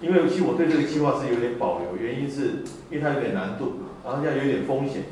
[0.01, 5.05] 因为其实我对这个计划是有点保留，原因是因为它有点难度，然后现在有点风险。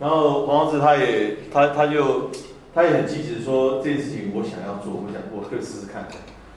[0.00, 2.30] 然后黄老师他也他他就
[2.74, 6.08] 他也很积极的说这件事情我想要做，我想我可以试试看。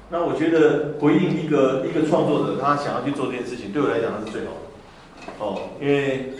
[0.10, 5.34] 那我觉得回应一个一个创作者，他想要去做这件事情，对我来讲是最好的。
[5.40, 6.34] 哦，因为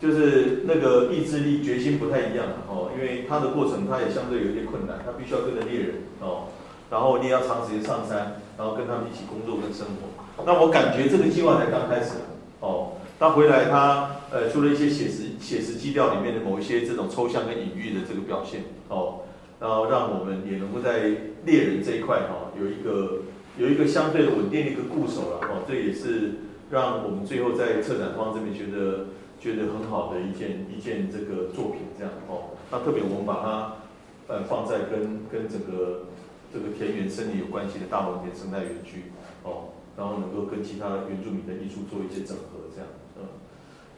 [0.00, 6.48] 就是那个意志力决心不太一样哦，因为他的过程他也相对有一点困难，他必须要跟着猎人哦，
[6.92, 10.44] 然后你也要长时间上山，然后跟他们一起工作跟生活。
[10.44, 12.18] 那我感觉这个计划才刚开始
[12.60, 12.92] 哦。
[13.18, 19.20] 他回来，他呃，除了一些写实写实基调里面的某一些这种抽象跟隐喻的这个表现哦，
[19.60, 21.08] 然后让我们也能够在
[21.46, 23.22] 猎人这一块哈，有一个
[23.56, 25.62] 有一个相对的稳定的一个固守了哦。
[25.68, 26.32] 这也是
[26.70, 29.06] 让我们最后在策展方这边觉得
[29.38, 32.58] 觉得很好的一件一件这个作品这样哦。
[32.72, 36.10] 那特别我们把它呃放在跟跟整个
[36.52, 39.10] 这个田园森林有关系的大农田生态园区
[39.42, 39.72] 哦。
[39.94, 42.88] 然后能够跟其他原住民的艺术做一些整合，这样，
[43.20, 43.28] 嗯，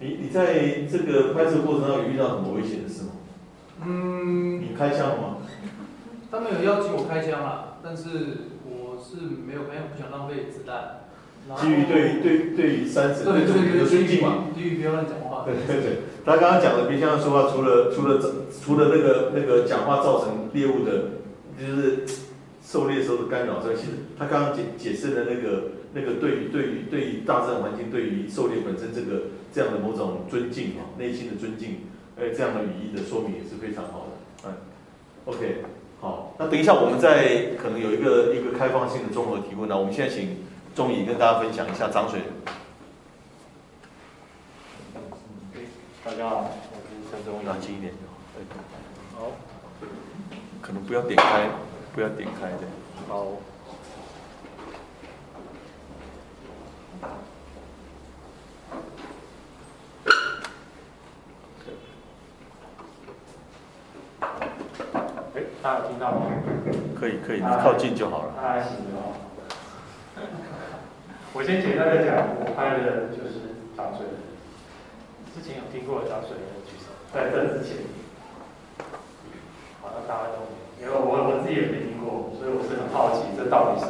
[0.01, 3.11] 你你在这个拍摄过程中有遇到什么危险的事吗？
[3.87, 5.37] 嗯，你开枪了吗？
[6.33, 11.07] 他们有邀请我开枪啊，但是我是没有开，不想浪费子弹。
[11.61, 14.47] 基于对对对于三十对对对的尊敬嘛。
[14.53, 15.45] 基于不要乱讲话。
[15.47, 18.19] 对对对，他刚刚讲的别这样说话，除了除了
[18.51, 21.23] 除了那个那个讲话造成猎物的，
[21.57, 22.05] 就是
[22.75, 25.71] 狩猎时候的干扰所以，其实他刚刚解解释的那个。
[25.97, 31.87] 那个对于对于对于大自然环境，对于狩猎本身这个这样的某种尊敬啊，内心的尊敬，
[32.19, 34.49] 哎，这样的语义的说明也是非常好的。
[34.49, 34.57] 嗯
[35.27, 35.63] ，OK，
[36.01, 40.39] 好，那等一下我们再可能有一个一个开放性的综合提问呢，我们现在请
[40.75, 42.23] 钟仪跟大家分享一下涨水。
[46.05, 47.93] 大家好，我是陈忠拿近一点。
[49.15, 49.31] 好，
[50.61, 51.51] 可能不要点开，
[51.94, 52.66] 不要点开的。
[53.09, 53.26] 好。
[65.35, 66.26] 哎，大家有听到吗？
[66.98, 68.35] 可以，可以，你靠近就好了。
[68.42, 69.14] 还行哦。
[71.33, 74.04] 我先简单的讲，我拍的就是涨水。
[75.33, 77.76] 之前有听过涨水的举手，在这之前，
[79.80, 80.42] 好像大家都，
[80.81, 83.87] 因为我我自己也没听过，所以我是很好奇，这到底是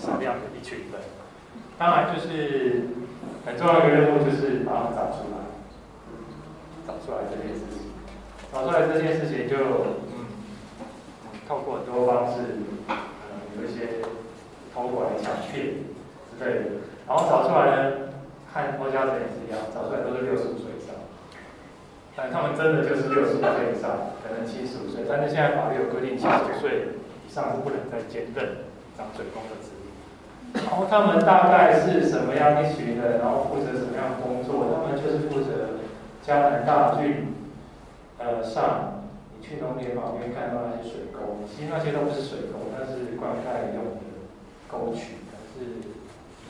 [0.00, 1.00] 什么样的一群人？
[1.78, 2.88] 当然就是
[3.46, 5.38] 很重要的一个任务，就是把它找出来，
[6.86, 7.92] 找出来这件事情，
[8.52, 9.54] 找出来这件事情就
[10.10, 10.26] 嗯，
[11.46, 12.96] 透过很多方式，嗯，
[13.60, 14.02] 有一些
[14.74, 15.86] 偷拐抢骗
[16.38, 16.64] 之类的，
[17.06, 18.10] 然后找出来呢，
[18.52, 20.67] 和欧家人也是一样，找出来都是六十五岁，
[22.18, 28.66] 但他们真的就是六十五岁以上，可能七十五岁，但是现在法律有规定，七十五岁以上是不能再兼任
[28.98, 29.70] 长水工的职。
[30.66, 34.66] 然后他们大概是什么样一群的，然后负责什么样工作？
[34.66, 35.78] 他们就是负责
[36.26, 37.30] 江南大郡，
[38.18, 44.02] 呃，上你去农田旁边看到那些水沟，其实那些都不是水沟，那是灌溉用的
[44.66, 45.86] 沟渠，可能是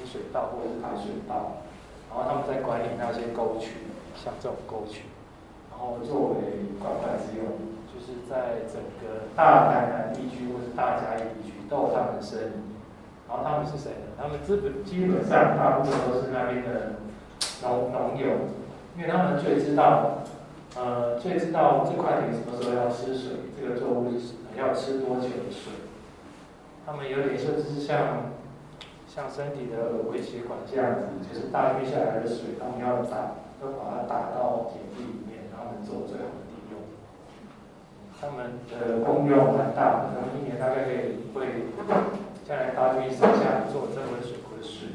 [0.01, 1.61] 引水道或者是排水道。
[2.09, 3.85] 然后他们在管理那些沟渠，
[4.17, 5.05] 像这种沟渠，
[5.79, 7.47] 然后作为灌溉之用，
[7.87, 12.75] 就是在整个大台南地区或是大嘉义地区都有他们的身影。
[13.29, 14.17] 然后他们是谁呢？
[14.17, 16.99] 他们基本基本上大部分都是那边的
[17.63, 18.51] 农农友，
[18.97, 20.25] 因为他们最知道，
[20.75, 25.73] 呃，最知道这块田什么时候要吃水，这个作物是要吃多久的水。
[26.87, 28.33] 他们有点甚至是像
[29.07, 35.28] 像身体的微血管这样子，就是大约下来的水，他们要打，要把它打到田地
[35.85, 36.81] 做最好的利用。
[38.21, 41.69] 他们的功用蛮大的，他们一年大概可以会。
[42.49, 44.87] 下来大军上下做这温水库的事，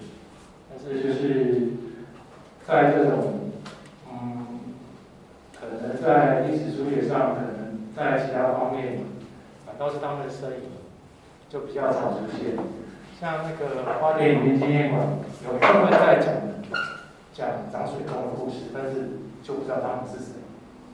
[0.68, 1.70] 但是就是
[2.66, 3.52] 在这种
[4.12, 4.48] 嗯，
[5.54, 9.02] 可能在历史书写上，可能在其他方面，
[9.68, 10.72] 反倒是他们的身影
[11.48, 12.58] 就比较少出现。
[13.22, 15.08] 像那个花莲雨林纪念馆
[15.46, 16.34] 有专门在讲
[17.36, 20.42] 讲涨水工的故事，但是就不知道他们是谁，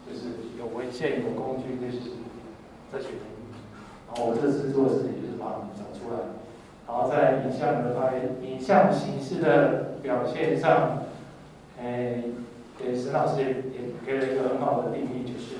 [0.10, 0.26] 就是
[0.58, 2.12] 有文献有工具，就是
[2.91, 3.22] 这群人。
[4.08, 6.19] 然后我这次做的事情就是把它们找出来。
[6.88, 11.04] 然后在影像的发影像形式的表现上，
[11.80, 12.24] 诶，
[12.80, 15.58] 给沈老师也也给了一个很好的定义，就是，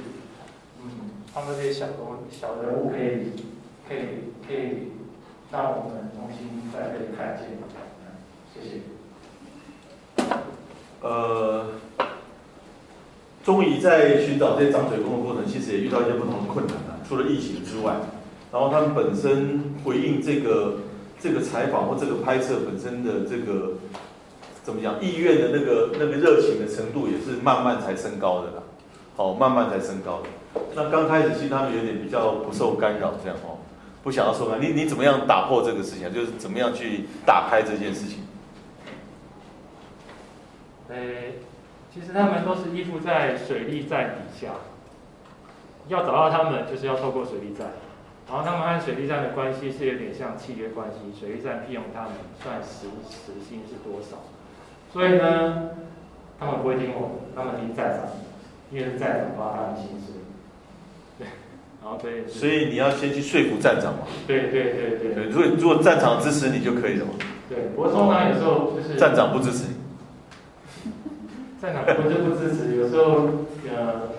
[0.81, 0.89] 嗯，
[1.31, 3.31] 他们这些小东小人物可以
[3.88, 4.93] 可以可以
[5.51, 7.45] 让我们重新再被看见，
[8.51, 8.81] 谢谢。
[11.01, 11.73] 呃，
[13.49, 17.95] 终于在寻找这些涨水工的过程，其实也遇到一些不同的困难啊，除了疫情之外，
[18.51, 20.75] 然后他们本身回应这个。
[21.21, 23.73] 这个采访或这个拍摄本身的这个
[24.63, 28.63] 怎么讲，意愿的那个那个热情的程度也是慢慢才升高的啦，
[29.17, 30.62] 哦，慢慢才升高的。
[30.73, 33.59] 那刚开始其实他们有点比较不受干扰，这样哦，
[34.01, 34.65] 不想要受干扰。
[34.65, 36.09] 你你怎么样打破这个事情？
[36.13, 38.19] 就是怎么样去打开这件事情？
[40.88, 40.95] 呃，
[41.93, 44.54] 其实他们都是依附在水利站底下，
[45.88, 47.67] 要找到他们，就是要透过水利站。
[48.30, 52.12] 然后他们和水利站的关系是有点像契约关系，水利站聘用他们
[52.43, 54.21] 算时时薪是多少，
[54.93, 55.71] 所以呢，
[56.39, 58.06] 他们不会听我，他们听站长，
[58.69, 60.13] 因为是站长发他们薪水，
[61.17, 61.25] 对，
[61.82, 67.13] 然后对，所以你要先去说服站长嘛，对对对对，对，如果如果站长支持你就可以了嘛，
[67.49, 69.75] 对，不过通常有时候就是站长不支持你，
[71.61, 73.29] 站长不是不支持，有时候
[73.67, 74.09] 呃，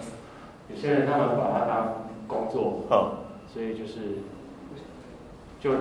[0.69, 3.17] 有些人他们把它当工作，好。
[3.53, 4.23] 所以就是，
[5.61, 5.73] 就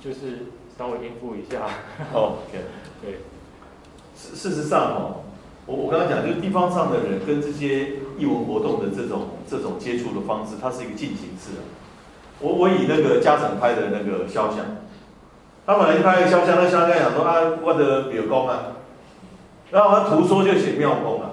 [0.00, 0.46] 就是
[0.78, 1.66] 稍微应付一下。
[2.14, 2.38] 哦，
[3.02, 3.20] 对。
[4.16, 5.24] 事事实上哦，
[5.66, 11.62] 我我刚刚讲，就是地方上的人跟这些艺文活动的这种这种接触的方式，它是一个进行式的。
[12.40, 14.64] 我我以那个家长拍的那个肖像，
[15.66, 18.76] 他本来就拍一个肖像，那肖像讲说啊，我的表公啊，
[19.70, 21.30] 然后他图说就写庙公了。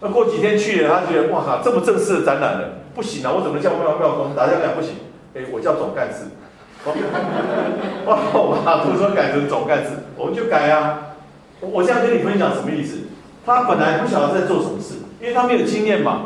[0.00, 2.68] 那过几天去了，他觉得哇哈，这么正式的展览了。
[2.94, 3.32] 不行啊！
[3.32, 4.34] 我怎么叫庙庙公？
[4.34, 4.96] 大家讲不行。
[5.34, 6.26] 哎，我叫总干事。
[8.06, 11.14] 哇，我把图说改成总干事，我们就改啊。
[11.60, 12.98] 我这样跟你分享什么意思？
[13.44, 16.22] 他本来不晓得在做什么事，因为他没有经验嘛。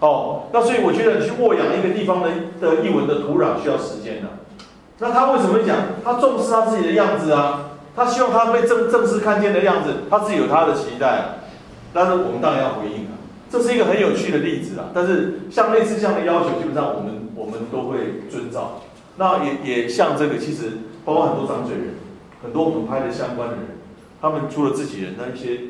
[0.00, 2.28] 哦，那所以我觉得你去沃养一个地方的
[2.60, 4.28] 的译文的土壤需要时间的。
[4.98, 5.76] 那他为什么讲？
[6.02, 11.40] 他重视他自己的样子啊，他希望他被正正式看见的样子，他自己有他的期待。
[11.94, 13.06] 但是我们当然要回应。
[13.48, 18.82] 这是一个很有趣的例子啊，但是像类似这样的要求，基本上我们我们都会遵照。
[19.16, 20.72] 那也也像这个，其实
[21.04, 21.94] 包括很多长嘴人，
[22.42, 23.64] 很多我们拍的相关的人，
[24.20, 25.60] 他们除了自己人，那一些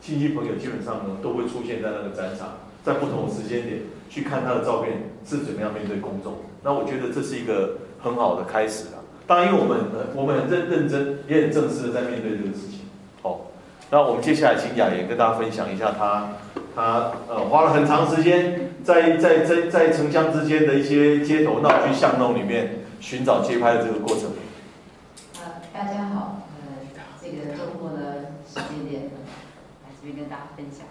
[0.00, 6.38] 亲戚朋友，基本上呢都会出现在那个展场，在不同的时间点去看他的照片是怎么样面对公众。
[6.64, 8.98] 那我觉得这是一个很好的开始啊。
[9.26, 9.76] 当然，因为我们
[10.14, 12.80] 我们很认认真，也很正式的在面对这个事情。
[13.22, 13.46] 好，
[13.90, 16.28] 那我们接下来请雅妍跟大家分享一下他。
[16.76, 24.28] 他呃花了很长时间在在在在城乡之间的一些街头闹区巷弄里面寻找街拍的这个过程。
[25.36, 26.84] 呃，大家好，呃，
[27.18, 30.86] 这个周末的时间点来这边跟大家分享。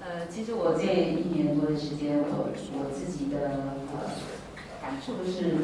[0.00, 3.58] 呃，其实我这一年多的时间，我我自己的
[3.90, 4.06] 呃
[4.80, 5.56] 感触是，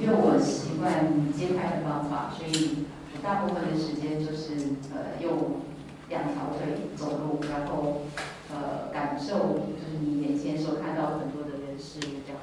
[0.00, 5.62] 因为我习惯街拍的方法，所以我大部分的时间就是呃用
[6.08, 8.02] 两条腿走路，然后。
[8.48, 12.40] 呃，感受就是你眼前所看到很多的人事物这样。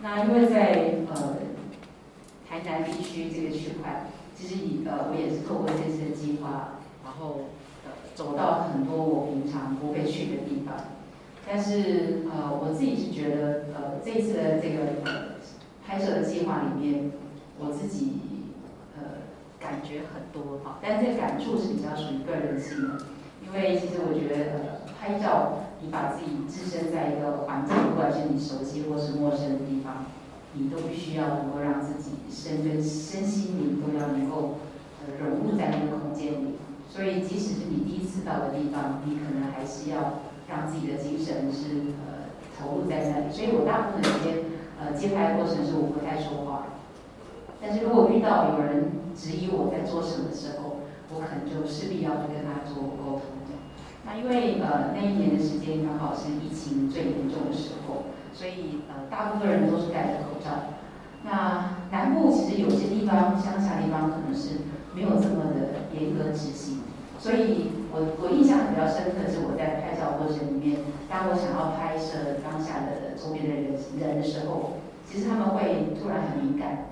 [0.00, 1.38] 那因为在呃
[2.48, 7.46] 台南地区这个区块，其实以呃我也是透过这次的计划，然后
[7.84, 10.76] 呃走到很多我平常不会去的地方。
[11.44, 15.19] 但是呃，我自己是觉得呃，这次的这个
[15.90, 17.10] 拍摄的计划里面，
[17.58, 18.22] 我自己
[18.94, 19.26] 呃
[19.58, 23.02] 感觉很多哈，但这感触是比较属于个人性的，
[23.44, 30.06] 因为其实我觉得呃拍照，你把自己置身在一个环境，不管是你熟悉或是陌生的地方，
[30.54, 34.62] 你都必须要能够让自己身跟身心灵都要能够
[35.02, 36.54] 呃融入在那个空间里。
[36.88, 43.34] 所以，即使是你第一次到的地方，你可能还是要让自己的精神是呃投入在那里。
[43.34, 44.38] 所以我大部分时间
[44.80, 46.66] 呃接拍的过程是我不太说话。
[47.60, 50.80] 但是如果遇到有人质疑我在做什么的时候，
[51.12, 53.22] 我可能就势必要去跟他做沟通。
[54.06, 60.72] 那因为呃那一年的时间刚好是疫情最严重的时候，所以呃大部分人都是戴着口罩。
[61.22, 64.64] 那南部其实有些地方乡下地方可能是
[64.94, 66.80] 没有这么的严格执行，
[67.18, 70.80] 所以我我印象比较深刻是我在拍照过程里面，
[71.10, 76.86] 当我想要拍摄当下的周边的人人的时候，其实他们会突然很敏感。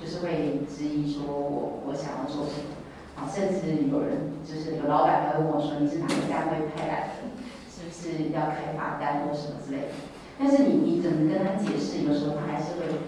[0.00, 2.76] 就是会质疑说我我想要做什么
[3.16, 7.24] 啊，甚至有人就是有老板会问我说你是哪个单位派来的，
[7.70, 9.94] 是不是要开罚单或什么之类的。
[10.38, 13.00] 但是你你怎么跟他解释，有时候他还是会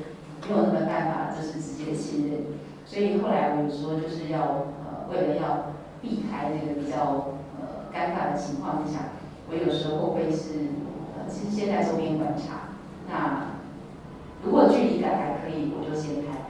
[0.48, 2.56] 没有那么办法，就是直接信任。
[2.86, 9.15] 所以后来我有说就是要呃为了要避开那个比较呃尴尬的情况之下，
[9.48, 10.74] 我有时候会是
[11.16, 12.74] 呃其实先在周边观察，
[13.08, 13.54] 那
[14.44, 16.46] 如果距离感还可以，我就先拍。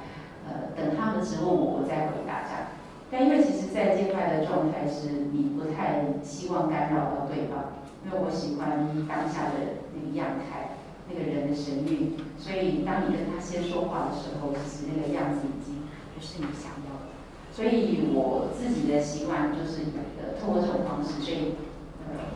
[0.46, 2.70] 呃，等他们质问我，我再回答这样。
[3.10, 7.74] 但因为其实，在这块的状态是，你不太希望干扰到对方，
[8.06, 10.78] 因为我喜欢当下的那个样态，
[11.10, 12.14] 那个人的神韵。
[12.38, 15.82] 所以，当你跟他先说话的时候，其实那个样子已经
[16.14, 17.10] 不是你想要的。
[17.50, 19.82] 所以我自己的习惯就是，
[20.22, 21.58] 呃，通过这种方式，所以，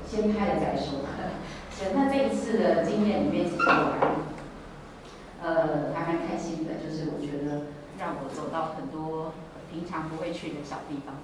[0.07, 1.01] 先拍了再说。
[1.71, 7.63] 行那这一次的经验里面，其实我还，呃，还蛮开心的，就是我觉得。
[8.01, 9.35] 让我走到很多
[9.71, 11.17] 平常不会去的小地方，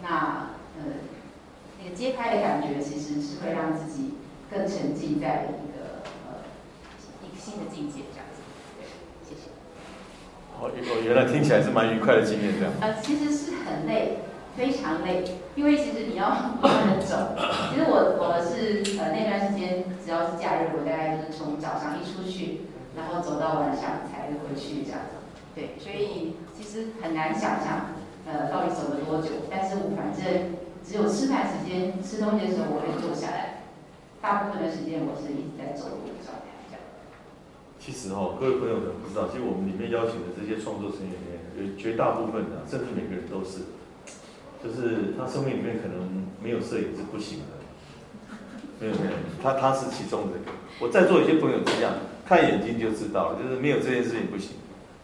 [0.00, 1.04] 那呃
[1.78, 4.14] 那个街拍的感觉其实是会让自己
[4.50, 6.40] 更沉浸在一个呃
[7.22, 8.40] 一个新的境界这样子。
[8.80, 8.88] 对，
[9.28, 9.50] 谢谢。
[10.58, 12.72] 哦，哦，原来听起来是蛮愉快的经验这样。
[12.80, 14.20] 呃，其实是很累，
[14.56, 15.24] 非常累，
[15.54, 16.28] 因为其实你要
[16.60, 17.16] 慢慢的走。
[17.70, 25.20] 其实我我是呃那段时间只要是假日，我大概就是从早上一出去，然后走到晚上才回去这样子。
[25.54, 27.96] 对，所以其实很难想象，
[28.26, 29.48] 呃，到底走了多久。
[29.50, 33.64] 但是我反正只有吃饭时间、吃东西的时候我会坐下来，
[34.20, 36.52] 大部分的时间我是一直在走路的状态。
[36.68, 36.80] 这样。
[37.80, 43.76] 其实哈，各位朋友可能不知道，其实我们里面邀请的这些创作成员里面，有绝大部分的，甚至每个人都是，
[44.62, 47.58] 就是他生命里面可能没有摄影是不行的。
[48.78, 50.38] 没有没有，他他是其中的。
[50.80, 51.92] 我在座有些朋友这样，
[52.26, 54.56] 看眼睛就知道了，就是没有这件事情不行。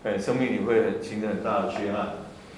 [0.03, 2.09] 哎，生命里会形成很大的缺憾，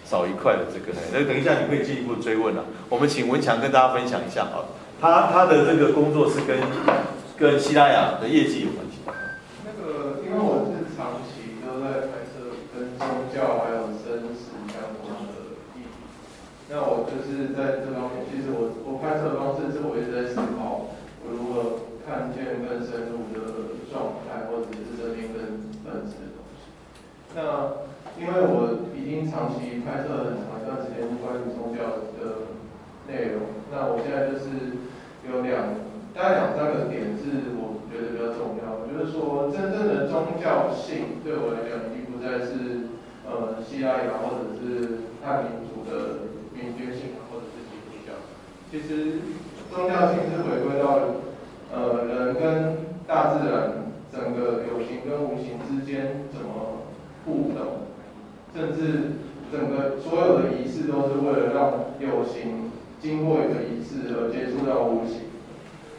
[0.05, 0.97] 少一块的这个。
[1.13, 2.65] 那等一下你可以进一步追问了。
[2.89, 4.65] 我们请文强跟大家分享一下啊，
[5.01, 6.57] 他他的这个工作是跟
[7.37, 9.01] 跟希拉雅的业绩有关系。
[9.65, 16.01] 那个，因为我是长期都在拍摄跟宗教还有生死相关的议题，
[16.71, 20.89] 那我就是在这方面，其实我我拍摄的方式是我一直在思考，
[21.21, 26.65] 我如何看见更深入的状态，或者是这边更本质的东西。
[27.37, 27.85] 那
[28.17, 32.49] 因为我已经长期拍摄很长一段时间关于宗教的
[33.05, 34.81] 内容，那我现在就是
[35.29, 35.77] 有两
[36.17, 38.89] 大概两三个点是我觉得比较重要。
[38.89, 42.89] 就是说，真正的宗教性对我来讲已经不再是
[43.29, 46.25] 呃希腊雅或者是汉民族的
[46.57, 47.20] 民间性。
[48.71, 49.19] 其实
[49.71, 50.99] 宗教性是回归到
[51.75, 53.73] 呃人跟大自然
[54.13, 56.79] 整个有形跟无形之间怎么。
[57.27, 57.85] 互动，
[58.57, 59.21] 甚至
[59.53, 65.29] 整个所有的仪式都是为了让有形经过一个仪式而接触到无形。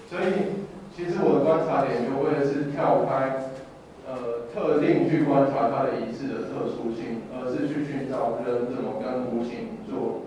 [0.10, 0.66] 所以，
[0.98, 3.54] 其实我的观察点就会是跳开
[4.10, 10.26] 呃特定去观察它的仪式的特殊性，而是去寻找人怎么跟无形做。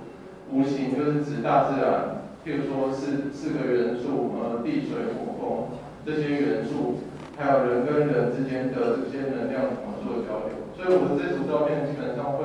[0.52, 5.72] 无形就是指大自然，譬如说四四个元素，呃地水火风
[6.04, 7.00] 这些元素，
[7.38, 10.52] 还有人跟人之间的这些能量怎么做交流。
[10.76, 12.44] 所以我的这组照片基本上会，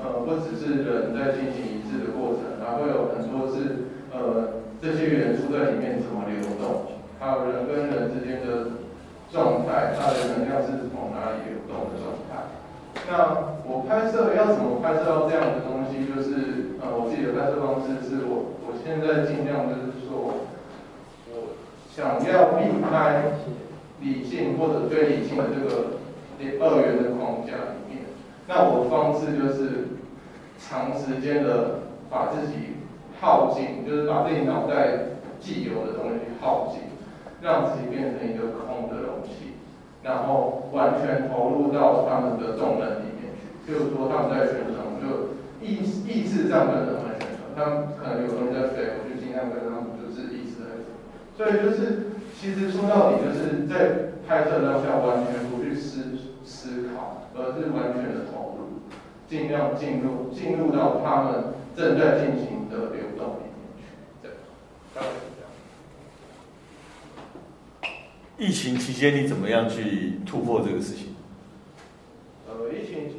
[0.00, 8.80] 呃，不只是人在进行仪式的过程，还会有很多是，呃，这些元素在里面怎么流动，还有人跟人之间的
[9.30, 12.07] 状态，它的能量是从哪里流动的。
[13.10, 20.44] 那我拍摄要怎么拍摄到这样的东西，就是呃，我自己的拍摄方式是我我现在尽量就是说，
[21.32, 21.56] 我
[21.88, 23.32] 想要避开
[24.00, 25.96] 理性或者非理性的这个
[26.60, 28.04] 二元的框架里面，
[28.46, 29.96] 那我的方式就是
[30.60, 31.80] 长时间的
[32.10, 32.76] 把自己
[33.20, 36.92] 耗尽，就是把自己脑袋既有的东西耗尽，
[37.40, 39.07] 让自己变成一个空的容器，
[40.02, 43.72] 然后完全投入到他们的动能里面去。
[43.72, 45.76] 就是说他们在宣传，我就意
[46.06, 50.88] 意志上跟他们宣传，他们可能有人在飞，我就尽量跟他们就是意志在飞。
[51.36, 58.80] 所以就是其实说到底就是在拍摄当下完全不去思思考，而是完全的投入，
[59.28, 63.82] 尽量进入进入到他们正在进行的流动里面去。
[64.22, 64.30] 对，
[64.94, 65.50] 大概是这样。
[68.38, 71.16] 疫情期间你怎么样去突破这个事情？
[72.46, 73.10] 呃，疫情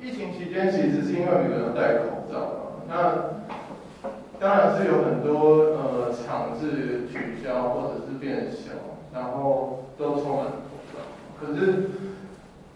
[0.00, 4.08] 疫情期间其实是因为每个人戴口罩嘛，那
[4.40, 8.72] 当然是有很多呃场次取消或者是变小，
[9.12, 10.98] 然后都充满口罩。
[11.38, 11.90] 可是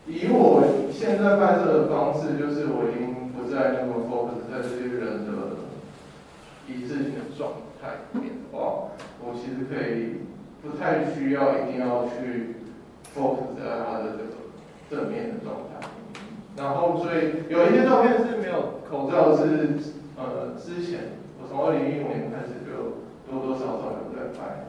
[0.06, 5.32] 以我现在拍摄的方式，就是我已经不再那么 focus 在这些人的
[6.68, 8.92] 一致性的状态里面的话，
[9.24, 10.27] 我其实可以
[10.68, 12.56] 不太需要一定要去
[13.16, 14.52] focus 在他的这个
[14.90, 15.88] 正面的状态。
[16.56, 19.78] 然后所以有一些照片是没有口罩，是
[20.16, 23.00] 呃之前我从二零一五年开始就
[23.30, 24.66] 多多少少有在拍，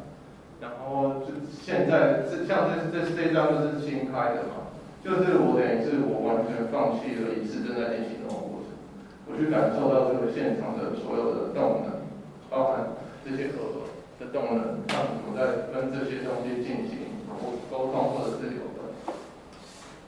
[0.61, 4.69] 然后就现在这像这这这张就是新拍的嘛，
[5.03, 8.77] 就是我等于是我完全放弃了一次正在进行的过程，
[9.25, 12.05] 我去感受到这个现场的所有的动能，
[12.49, 12.93] 包含
[13.25, 13.88] 这些合作。
[14.29, 18.85] 的动能，让我在跟这些东西进行沟沟通或者是流动，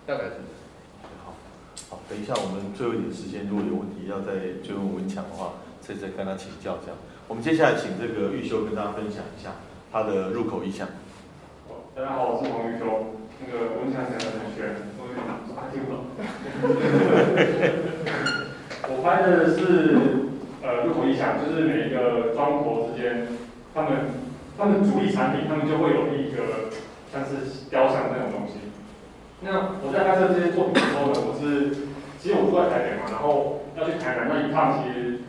[0.06, 0.34] 大概是。
[1.90, 6.94] 好，等一下，我们最后一点时间，如果有问题要再追问文强的话，再再跟他请教一下。
[7.28, 9.56] 我们接下来请这个玉修跟大家分享一下
[9.92, 10.88] 他的入口意向。
[11.96, 15.26] 大家好，我是黄玉修，那个文强讲的同学，我有点
[15.74, 16.06] 听不懂。
[18.94, 19.60] 我拍的是
[20.62, 23.28] 呃入口意向，就是每一个庄婆之间，
[23.74, 23.92] 他们
[24.58, 26.70] 他们主力产品，他们就会有一个
[27.12, 28.60] 像是雕像那种东西。
[29.42, 31.88] 那我在拍摄这些作品的时候呢，我是
[32.20, 35.22] 其实我住在台北嘛，然后要去台南那一趟，其实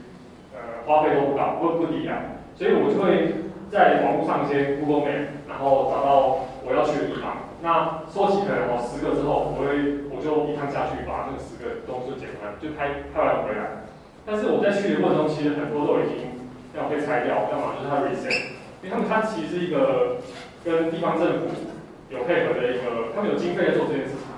[0.52, 7.48] 呃花费都不高，不不低啊，所以我就会在网络上先 Google Map，然后找到我要去的地方。
[7.62, 13.88] 那收集可能我十个之后，我会我就一趟下去把这个十个东西捡回来，就拍拍完回来。
[14.26, 16.31] 但是我在去的过程中，其实很多都已经
[16.74, 18.38] 要被拆掉，要么就是它 reset，
[18.82, 20.16] 因为他们它其实是一个
[20.64, 21.46] 跟地方政府。
[22.12, 24.28] 有配合的一个，他们有经费在做这件事情。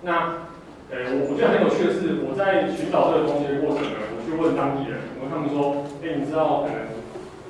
[0.00, 0.48] 那，
[0.88, 6.88] 呃，我我觉得很有趣的是，我在寻找这个东西的过程呢，我去问当地人，我跟他们说，哎，你知道可能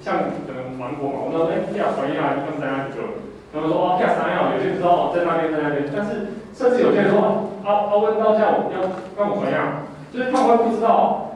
[0.02, 1.22] 像可能芒果嘛？
[1.22, 3.22] 我说，哎，皮亚传亚他们在哪里就？
[3.54, 5.86] 他们说，哦，皮亚传亚，有些知道，在那边，在那边。
[5.94, 11.30] 但是，甚至有些人说，阿阿温到叫我要跟我传亚，就是他们会不知道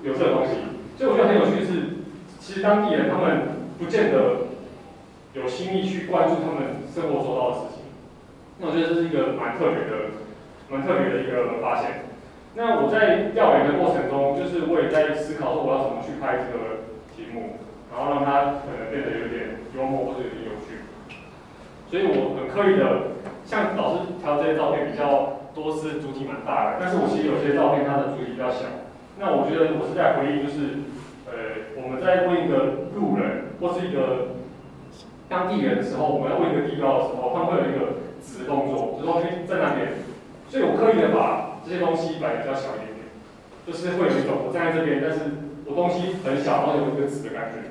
[0.00, 0.64] 有这个东西。
[1.02, 2.06] 所以我觉得很有趣的是，
[2.38, 4.54] 其实当地人他们不见得。
[5.34, 7.88] 有心意去关注他们生活做到的事情，
[8.60, 10.12] 那我觉得这是一个蛮特别的、
[10.68, 12.04] 蛮特别的一个发现。
[12.54, 16.84] 那我在调研的过程中，就是我也在思考说我要怎么去拍这个
[17.16, 17.56] 题目，
[17.90, 20.84] 然后让它可能变得有点幽默或者有点有趣。
[21.88, 23.16] 所以我很刻意的，
[23.48, 28.81] 像老师挑这些照片比较多是主体蛮大的，但是我其实有些照片它的主体比较小。
[29.18, 30.84] 那我觉得我是在回应，就是
[31.26, 34.36] 呃我们在问一个路人或是一个。
[35.28, 39.16] 当地人的时候，我们要问一个地标的时候，他们会有一个指的动作，就是说
[39.48, 40.04] 在那边，
[40.44, 43.08] 所以我刻意的把这些东西摆比较小一点点，
[43.64, 47.64] 就是会有一种我站在这边，但是我东西很小，然后有一个指的感觉。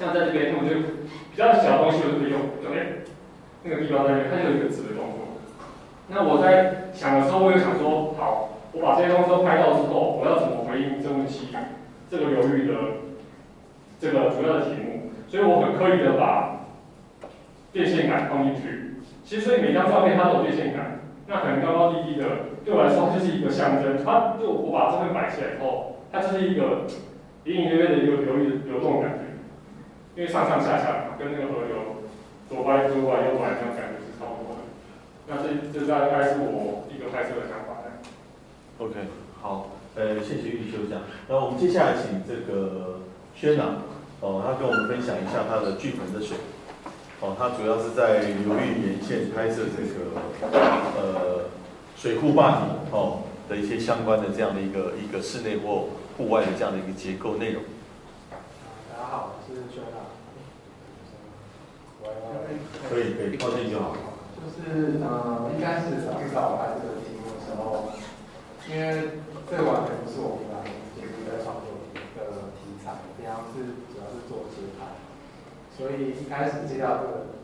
[0.00, 3.04] 像在这边，我就比较小的东西我就可以用，就哎
[3.64, 5.44] 那个地标那边，它就有一个指的动作。
[6.08, 11.48] 那我在想的时候，我又想说，好，我把这些东西都拍到之后，我要怎么回应这问题？
[12.10, 12.74] 这个流域的
[14.00, 16.58] 这个主要的题目，所以我很刻意的把。
[17.72, 23.96] 电线杆放进去，其实所以每张照片它都有电线杆，那可能高高低低的，对我来说就是一个象征。
[24.04, 26.84] 它就我把这边摆起来以后，它就是一个
[27.48, 29.40] 隐隐约约的一个流域流动的感觉，
[30.16, 32.04] 因为上上下下跟那个河流
[32.46, 34.68] 左拐左拐右拐那种感觉是差不多的。
[35.32, 37.61] 那这这大概是我一个拍摄的想。
[38.82, 38.94] OK，
[39.40, 41.04] 好，呃，谢谢玉修这样。
[41.28, 42.98] 那我们接下来请这个
[43.32, 43.76] 轩朗，
[44.18, 46.36] 哦，他跟我们分享一下他的剧本的水。
[47.20, 50.18] 哦，他主要是在流域沿线拍摄这个
[50.98, 51.44] 呃
[51.94, 55.86] 水库坝体哦的一些相关的这样的一个一个室内或
[56.18, 57.62] 户外的这样的一个结构内容。
[58.90, 59.78] 大家好，我是薛
[62.90, 63.94] 可以可以，靠近就好。
[64.42, 67.91] 就是呃，一开始找到他这个题目的时候，
[68.70, 69.18] 因为
[69.50, 70.62] 这完全不是我平常
[70.94, 74.98] 就是在创作的题材，平常是主要是做节拍，
[75.74, 77.34] 所以一开始接到这个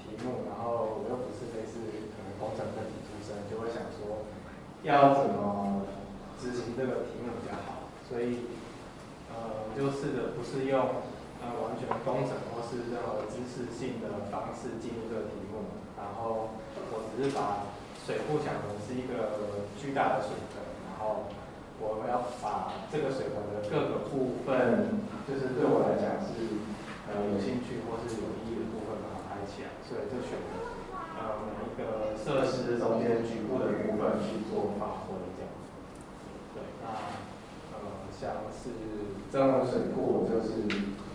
[0.00, 1.80] 题目，然后我又不是类似
[2.12, 4.24] 可能工程科技出身，就会想说
[4.82, 5.84] 要怎么
[6.40, 8.48] 执行这个题目比较好，所以
[9.28, 11.12] 呃，就试着不是用。
[11.42, 16.54] 呃，完全工程或是任何知识性的方式进入这个题目，然后
[16.94, 17.66] 我只是把
[18.04, 20.58] 水库想成是一个巨大的水盆，
[20.90, 21.30] 然后
[21.78, 26.62] 我们要把这个水盆的各个部分，就是对我来讲是
[27.06, 30.74] 呃有兴趣或是有意义的部分，把它拍起来，所以就选择
[31.14, 35.50] 呃每一个设施中间局部的部分去做发挥，这样。
[36.54, 36.90] 对，那
[37.74, 38.74] 呃像是
[39.30, 40.66] 真龙水库就是。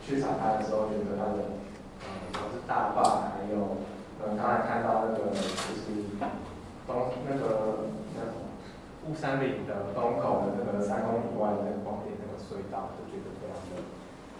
[0.07, 1.51] 去查它的时候，觉得它的
[1.99, 3.75] 呃主要是大坝，还有
[4.23, 5.83] 呃刚才看到那个就是
[6.87, 8.47] 东那个那什么
[9.05, 13.83] 雾山岭的东口的那个三公里外的那个光点那个隧道，就觉得非常的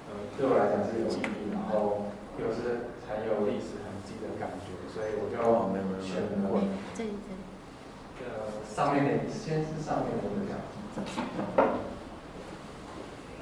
[0.08, 2.08] 呃对我来讲是有意义，然后
[2.40, 5.36] 又是很有历史痕迹的感觉，所以我就
[6.02, 6.48] 选了
[6.96, 7.12] 这里
[8.18, 10.50] 这呃上面那先是上面的这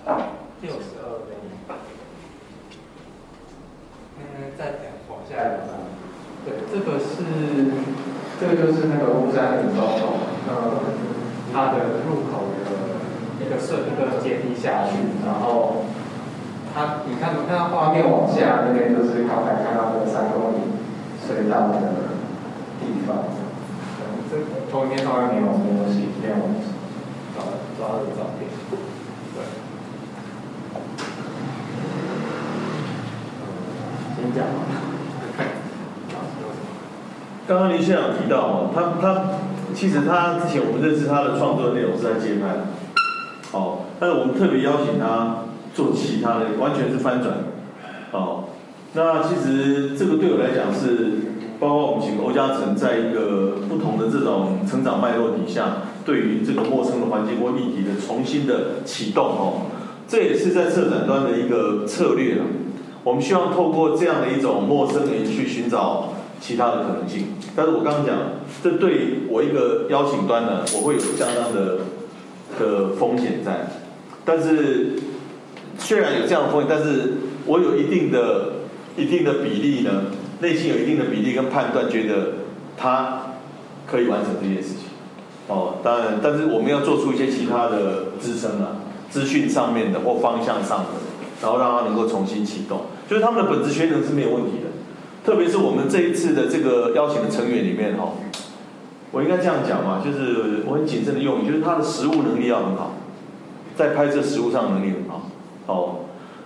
[0.10, 0.20] 样，
[0.62, 1.30] 六十二倍。
[4.18, 5.38] 嗯，再讲往下一
[5.68, 5.70] 张，
[6.46, 7.14] 对，这个是，
[8.40, 10.84] 这个就是那个乌山岭高楼，呃，
[11.54, 12.56] 它的入口的
[13.40, 15.86] 一个设一个阶梯下去，然后
[16.74, 20.76] 它，你看你，看到画面往下那边就是刚才看到那个三公里
[21.24, 21.80] 隧道的
[22.82, 23.24] 地方，
[24.30, 24.36] 这
[24.70, 26.36] 投影片上面没有没有写，没有
[27.36, 27.42] 找
[27.80, 28.50] 找到的照片。
[37.48, 39.24] 刚刚林先生提到哦，他他
[39.76, 42.66] 其实他之前我们认识他的创作内容是在街拍，
[43.52, 47.36] 哦，但是我们特别邀请他做其他的，完全是翻转，
[48.12, 48.46] 哦，
[48.94, 51.20] 那其实这个对我来讲是，
[51.60, 59.70] 包括我们几个欧嘉诚在一个不同的这种成长脉络底下，对于这个陌生的环境或议题的重新的启动哦，
[60.08, 62.44] 这也是在策展端的一个策略了。
[63.04, 66.10] 我们希望透过这样的一种陌生人去寻找
[66.40, 68.16] 其他的可能性，但是我刚刚讲，
[68.64, 71.80] 这对我一个邀请端呢，我会有相当的
[72.60, 73.68] 的风险在，
[74.24, 74.94] 但是
[75.78, 77.14] 虽然有这样的风险，但是
[77.46, 78.54] 我有一定的
[78.96, 80.04] 一定的比例呢，
[80.42, 82.34] 内心有一定的比例跟判断，觉得
[82.78, 83.38] 他
[83.88, 84.80] 可以完成这件事情。
[85.48, 90.86] 哦，当然，但是我们要做出一些其他的支撑啊，资讯上面的或方向上的，
[91.42, 92.82] 然后让它能够重新启动。
[93.08, 94.54] 就是他们的本质学能是没有问题，
[95.26, 98.14] 特别是我们这一次的这个邀请的成员里面哈，
[99.12, 102.94] 我应该这样讲嘛，就是我很谨慎的用语，就是他的实物能力要很好，
[103.76, 105.32] 在拍摄实物上能力很好，
[105.66, 105.96] 哦，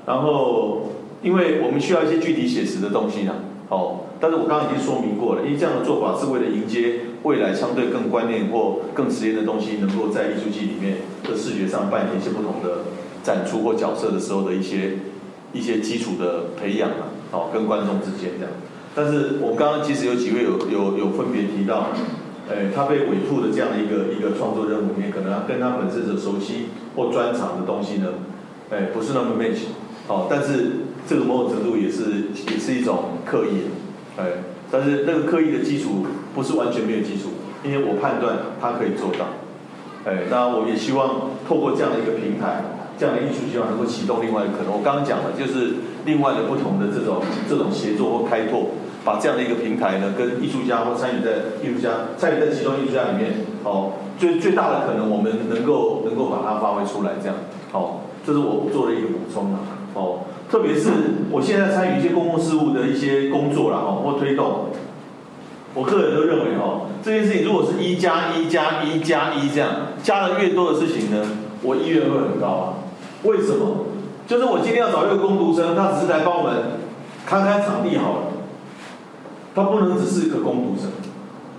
[0.06, 3.36] 然后因为我们需要一些具体写实的东西呢，
[3.68, 12.86] 哦，但是我刚刚已经说明过了，因为这样的做法是为了迎接未来相对更观念或更实验的东西，能够在艺术季里面的视觉上扮演一些不同的
[13.24, 15.00] 展出或角色的时候的一些。
[15.52, 18.54] 一些基础的培养啊，哦，跟观众之间这样。
[18.96, 21.90] 但是我们刚刚其实有几位有有有分别提到，
[22.50, 28.08] 诶，他被委托的这样的一个一个创作任务里面，可能跟他本身的熟悉或专长的东西呢，
[28.72, 29.70] 诶，不是那么 match，
[30.08, 33.70] 哦，但是这个某种程度也是也是一种刻意，
[34.18, 37.30] 诶，但是那个刻意的基础不是完全没有基础，
[37.64, 42.64] 因为我判断他可以做到，诶，那我也希望透过这样的一个平台。
[43.00, 44.74] 这样的艺术希望能够启动另外一个可能。
[44.74, 45.76] 我刚刚讲了，就是
[46.10, 48.72] 另外的不同的这种这种协作或开拓，
[49.06, 57.36] 把这样的一个平台呢，跟艺术家或参与在艺术家参与在其中艺术家里面，哦，最最大的可能我们能够能够把它发挥出来，这样，
[57.72, 59.60] 哦，这是我做的一个补充啊，
[59.94, 60.90] 哦，特别是
[61.30, 64.66] 我现在参与一些公共事务的一些工作了，哦，或推动，
[65.76, 69.70] 我个人都认为，哦，这件事情如果是一加一加一加一这样，
[70.02, 71.24] 加的越多的事情呢，
[71.62, 72.66] 我意愿会很高啊。
[73.24, 73.86] 为什么？
[74.30, 76.56] 就是我今天要找一个工读生，他只是来帮我们
[77.26, 78.20] 看看场地好了。
[79.56, 80.92] 他不能只是一个工读生，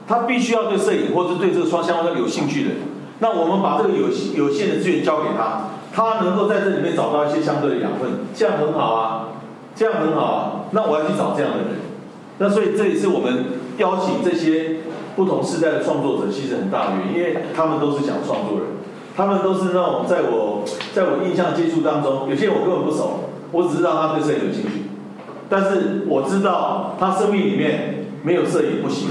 [0.07, 2.71] 他必须要对摄影或者对这个双相关有兴趣的。
[3.19, 4.07] 那我们把这个有
[4.37, 5.63] 有限的资源交给他，
[5.93, 9.29] 他能够在这里面找到一些相对的养分，这样很好啊，
[9.75, 10.61] 这样很好啊。
[10.71, 11.67] 那我要去找这样的人。
[12.39, 13.47] 那所以这也是我们
[13.79, 14.77] 邀请这些
[15.17, 18.69] 不同时代的创作者，其实很大的原因，因为他们都是想创作人。
[19.17, 24.89] 他们都是那种在我在我印象接触当中，有些人我根本不熟，我只知道他对摄影有兴趣，
[25.49, 29.09] 但是我知道他生命里面没有摄影不行，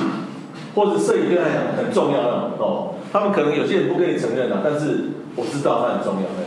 [0.73, 2.95] 或者摄影对他来讲很重要的哦。
[3.11, 6.45] 他们可能有些人不跟你承认啊，但是我知道他很重要的，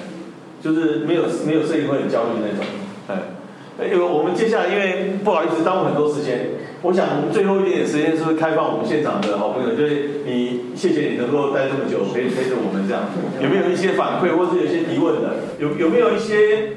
[0.62, 2.64] 就是没有没有摄影会很焦虑那种，
[3.08, 6.50] 哎，因为我们接下来因为不好意思耽误很多时间，
[6.82, 13.04] 我想最后一点点时间是不是开放我们现场的好朋友，就是你谢谢你能够待这么久陪陪着我们这样，
[13.40, 15.36] 有没有一些反馈或是有些提问的？
[15.60, 16.72] 有有没有一些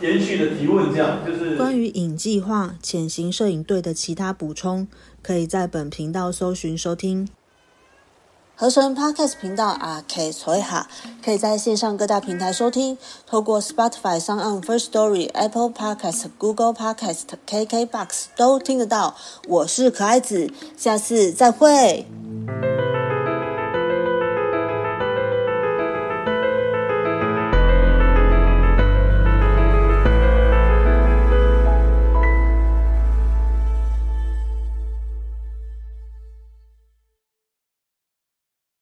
[0.00, 0.90] 延续的提问？
[0.90, 4.88] 这样就是关于影计划潜行摄影队的其他补充，
[5.22, 7.28] 可以在本频道搜寻收听。
[8.60, 10.86] 合成 Podcast 频道啊，K 崔哈，
[11.24, 19.16] 可以在线上各大平台收听，透过 Spotify、s o n First Story、Apple Podcast、Google Podcast、KKBox 都听得到。
[19.48, 22.04] 我是可爱子，下次再会。